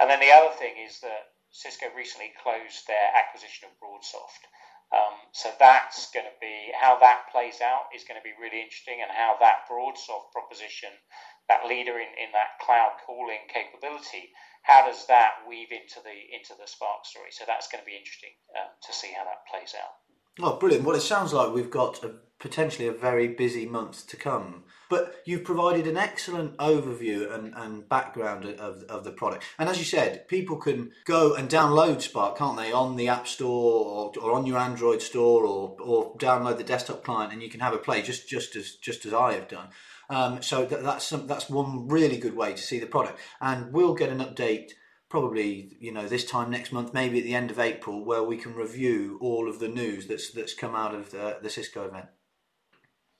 And 0.00 0.08
then 0.08 0.24
the 0.24 0.32
other 0.32 0.56
thing 0.56 0.80
is 0.80 1.00
that 1.04 1.36
Cisco 1.52 1.86
recently 1.92 2.32
closed 2.40 2.88
their 2.88 3.12
acquisition 3.12 3.68
of 3.68 3.76
BroadSoft. 3.76 4.42
Um, 4.88 5.20
so 5.32 5.52
that's 5.60 6.08
going 6.16 6.24
to 6.24 6.38
be 6.40 6.72
how 6.72 6.96
that 6.98 7.28
plays 7.28 7.60
out 7.60 7.92
is 7.92 8.08
going 8.08 8.16
to 8.16 8.24
be 8.24 8.32
really 8.40 8.64
interesting, 8.64 9.04
and 9.04 9.12
how 9.12 9.36
that 9.36 9.68
BroadSoft 9.68 10.32
proposition, 10.32 10.88
that 11.48 11.68
leader 11.68 12.00
in, 12.00 12.08
in 12.16 12.32
that 12.32 12.56
cloud 12.64 12.96
calling 13.04 13.44
capability, 13.52 14.32
how 14.62 14.88
does 14.88 15.04
that 15.08 15.44
weave 15.44 15.72
into 15.72 16.00
the 16.00 16.16
into 16.32 16.56
the 16.56 16.64
Spark 16.64 17.04
story? 17.04 17.28
So 17.36 17.44
that's 17.44 17.68
going 17.68 17.84
to 17.84 17.88
be 17.88 18.00
interesting 18.00 18.32
um, 18.56 18.72
to 18.88 18.92
see 18.96 19.12
how 19.12 19.28
that 19.28 19.44
plays 19.44 19.76
out. 19.76 19.92
Oh, 20.40 20.56
brilliant! 20.56 20.84
Well, 20.84 20.96
it 20.96 21.04
sounds 21.04 21.32
like 21.32 21.52
we've 21.52 21.70
got 21.70 22.02
a, 22.02 22.16
potentially 22.38 22.88
a 22.88 22.92
very 22.92 23.28
busy 23.28 23.66
month 23.66 24.06
to 24.08 24.16
come. 24.16 24.64
But 24.88 25.16
you've 25.26 25.44
provided 25.44 25.86
an 25.86 25.98
excellent 25.98 26.56
overview 26.56 27.32
and, 27.34 27.52
and 27.54 27.88
background 27.88 28.46
of, 28.46 28.84
of 28.84 29.04
the 29.04 29.10
product. 29.10 29.44
And 29.58 29.68
as 29.68 29.78
you 29.78 29.84
said, 29.84 30.26
people 30.28 30.56
can 30.56 30.92
go 31.04 31.34
and 31.34 31.48
download 31.48 32.00
Spark, 32.00 32.38
can't 32.38 32.56
they, 32.56 32.72
on 32.72 32.96
the 32.96 33.08
App 33.08 33.28
Store 33.28 33.84
or, 33.84 34.12
or 34.22 34.32
on 34.32 34.46
your 34.46 34.58
Android 34.58 35.02
store 35.02 35.44
or, 35.44 35.76
or 35.80 36.16
download 36.16 36.56
the 36.56 36.64
desktop 36.64 37.04
client 37.04 37.32
and 37.32 37.42
you 37.42 37.50
can 37.50 37.60
have 37.60 37.74
a 37.74 37.78
play 37.78 38.00
just, 38.00 38.28
just 38.28 38.56
as 38.56 38.76
just 38.76 39.04
as 39.04 39.12
I 39.12 39.34
have 39.34 39.48
done. 39.48 39.68
Um, 40.10 40.42
so 40.42 40.64
that, 40.64 40.82
that's 40.82 41.06
some, 41.06 41.26
that's 41.26 41.50
one 41.50 41.88
really 41.88 42.16
good 42.16 42.34
way 42.34 42.52
to 42.52 42.62
see 42.62 42.78
the 42.78 42.86
product, 42.86 43.18
and 43.40 43.72
we'll 43.72 43.94
get 43.94 44.08
an 44.08 44.20
update 44.20 44.70
probably 45.10 45.76
you 45.80 45.92
know 45.92 46.08
this 46.08 46.24
time 46.24 46.50
next 46.50 46.72
month, 46.72 46.94
maybe 46.94 47.18
at 47.18 47.24
the 47.24 47.34
end 47.34 47.50
of 47.50 47.58
April, 47.58 48.04
where 48.04 48.22
we 48.22 48.38
can 48.38 48.54
review 48.54 49.18
all 49.20 49.48
of 49.48 49.58
the 49.58 49.68
news 49.68 50.06
that's 50.06 50.30
that's 50.30 50.54
come 50.54 50.74
out 50.74 50.94
of 50.94 51.10
the, 51.10 51.38
the 51.42 51.50
Cisco 51.50 51.86
event. 51.86 52.06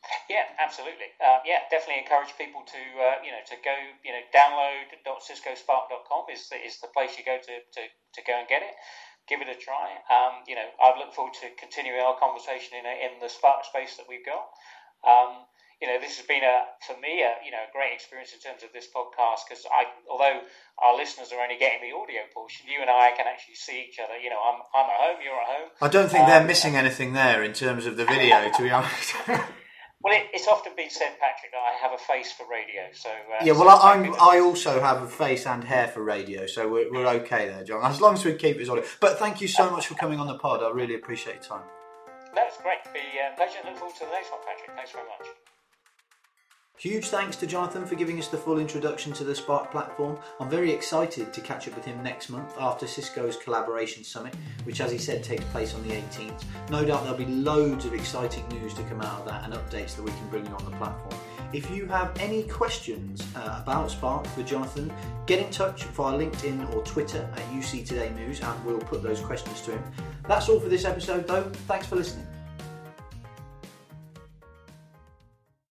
Yeah, 0.28 0.44
absolutely. 0.60 1.08
Uh, 1.20 1.40
yeah, 1.44 1.64
definitely 1.72 2.04
encourage 2.04 2.32
people 2.36 2.60
to 2.64 2.82
uh, 3.00 3.16
you 3.24 3.32
know 3.32 3.40
to 3.48 3.56
go 3.64 3.76
you 4.04 4.12
know 4.12 4.24
download.ciscospark.com 4.32 6.22
is 6.32 6.48
is 6.64 6.80
the 6.80 6.88
place 6.92 7.16
you 7.16 7.24
go 7.24 7.36
to, 7.40 7.54
to, 7.60 7.82
to 7.88 8.20
go 8.24 8.36
and 8.36 8.48
get 8.48 8.62
it. 8.62 8.76
Give 9.28 9.40
it 9.44 9.48
a 9.48 9.56
try. 9.56 10.00
Um, 10.08 10.44
you 10.48 10.56
know, 10.56 10.64
I 10.80 10.96
look 10.96 11.12
forward 11.12 11.36
to 11.44 11.52
continuing 11.60 12.00
our 12.00 12.16
conversation 12.16 12.80
in 12.80 12.88
a, 12.88 12.94
in 12.96 13.20
the 13.20 13.28
Spark 13.28 13.64
space 13.68 14.00
that 14.00 14.08
we've 14.08 14.24
got. 14.24 14.48
Um, 15.04 15.44
you 15.80 15.86
know, 15.86 16.00
this 16.00 16.16
has 16.18 16.26
been 16.26 16.42
a 16.42 16.64
for 16.82 16.98
me 16.98 17.22
a 17.22 17.38
you 17.44 17.52
know 17.52 17.62
a 17.62 17.70
great 17.72 17.92
experience 17.92 18.32
in 18.32 18.40
terms 18.40 18.64
of 18.64 18.72
this 18.72 18.88
podcast 18.88 19.46
because 19.46 19.64
I, 19.70 19.86
although 20.10 20.42
our 20.82 20.96
listeners 20.96 21.30
are 21.30 21.40
only 21.40 21.56
getting 21.56 21.84
the 21.84 21.94
audio 21.94 22.24
portion, 22.34 22.66
you 22.66 22.80
and 22.80 22.90
I 22.90 23.12
can 23.16 23.26
actually 23.28 23.54
see 23.54 23.86
each 23.88 24.00
other. 24.00 24.18
You 24.18 24.30
know, 24.30 24.40
I'm 24.42 24.60
I'm 24.74 24.90
at 24.90 24.98
home, 24.98 25.18
you're 25.22 25.38
at 25.38 25.46
home. 25.46 25.68
I 25.80 25.88
don't 25.88 26.10
think 26.10 26.24
um, 26.24 26.30
they're 26.30 26.44
missing 26.44 26.74
anything 26.74 27.12
there 27.12 27.44
in 27.44 27.52
terms 27.52 27.86
of 27.86 27.96
the 27.96 28.04
video, 28.04 28.50
to 28.50 28.62
be 28.62 28.70
honest. 28.70 29.14
well, 30.02 30.14
it, 30.14 30.28
it's 30.32 30.46
often 30.46 30.72
been 30.76 30.90
said, 30.90 31.18
Patrick, 31.18 31.50
that 31.52 31.58
I 31.58 31.74
have 31.82 31.92
a 31.92 31.98
face 31.98 32.30
for 32.30 32.46
radio. 32.48 32.82
So 32.92 33.10
uh, 33.10 33.44
yeah, 33.44 33.52
well, 33.52 33.64
so 33.64 33.86
I, 33.86 33.96
am 33.96 34.14
I 34.20 34.38
also 34.38 34.80
have 34.80 35.02
a 35.02 35.08
face 35.08 35.46
and 35.46 35.64
hair 35.64 35.88
for 35.88 36.02
radio, 36.02 36.46
so 36.46 36.68
we're, 36.68 36.90
we're 36.92 37.08
okay 37.22 37.48
there, 37.48 37.64
John. 37.64 37.84
As 37.84 38.00
long 38.00 38.14
as 38.14 38.24
we 38.24 38.34
keep 38.34 38.60
it 38.60 38.68
audio. 38.68 38.84
But 39.00 39.18
thank 39.18 39.40
you 39.40 39.48
so 39.48 39.70
much 39.70 39.88
for 39.88 39.94
coming 39.94 40.20
on 40.20 40.28
the 40.28 40.38
pod. 40.38 40.62
I 40.62 40.70
really 40.70 40.94
appreciate 40.94 41.36
your 41.36 41.44
time. 41.44 41.66
That's 42.34 42.56
great. 42.58 42.78
Be 42.94 43.00
uh, 43.00 43.34
pleasure. 43.36 43.58
Look 43.64 43.76
forward 43.76 43.94
to 43.96 44.04
the 44.04 44.10
next 44.12 44.30
one, 44.30 44.40
Patrick. 44.46 44.76
Thanks 44.76 44.92
very 44.92 45.04
much. 45.04 45.57
Huge 46.78 47.08
thanks 47.08 47.34
to 47.34 47.44
Jonathan 47.44 47.84
for 47.84 47.96
giving 47.96 48.20
us 48.20 48.28
the 48.28 48.36
full 48.36 48.60
introduction 48.60 49.12
to 49.14 49.24
the 49.24 49.34
Spark 49.34 49.72
platform. 49.72 50.16
I'm 50.38 50.48
very 50.48 50.70
excited 50.70 51.32
to 51.32 51.40
catch 51.40 51.66
up 51.66 51.74
with 51.74 51.84
him 51.84 52.00
next 52.04 52.30
month 52.30 52.54
after 52.56 52.86
Cisco's 52.86 53.36
Collaboration 53.36 54.04
Summit, 54.04 54.36
which, 54.62 54.80
as 54.80 54.92
he 54.92 54.98
said, 54.98 55.24
takes 55.24 55.42
place 55.46 55.74
on 55.74 55.82
the 55.82 55.94
18th. 55.94 56.44
No 56.70 56.84
doubt 56.84 57.02
there'll 57.02 57.18
be 57.18 57.26
loads 57.26 57.84
of 57.84 57.94
exciting 57.94 58.46
news 58.50 58.74
to 58.74 58.84
come 58.84 59.00
out 59.00 59.18
of 59.18 59.26
that 59.26 59.44
and 59.44 59.54
updates 59.54 59.96
that 59.96 60.04
we 60.04 60.12
can 60.12 60.28
bring 60.28 60.46
you 60.46 60.52
on 60.52 60.64
the 60.64 60.76
platform. 60.76 61.20
If 61.52 61.68
you 61.68 61.86
have 61.86 62.16
any 62.20 62.44
questions 62.44 63.26
uh, 63.34 63.58
about 63.60 63.90
Spark 63.90 64.24
for 64.28 64.44
Jonathan, 64.44 64.92
get 65.26 65.40
in 65.40 65.50
touch 65.50 65.82
via 65.82 66.16
LinkedIn 66.16 66.72
or 66.76 66.84
Twitter 66.84 67.28
at 67.32 67.42
UC 67.50 67.86
Today 67.86 68.10
News 68.10 68.40
and 68.40 68.64
we'll 68.64 68.78
put 68.78 69.02
those 69.02 69.18
questions 69.18 69.62
to 69.62 69.72
him. 69.72 69.82
That's 70.28 70.48
all 70.48 70.60
for 70.60 70.68
this 70.68 70.84
episode, 70.84 71.26
though. 71.26 71.50
Thanks 71.66 71.88
for 71.88 71.96
listening. 71.96 72.27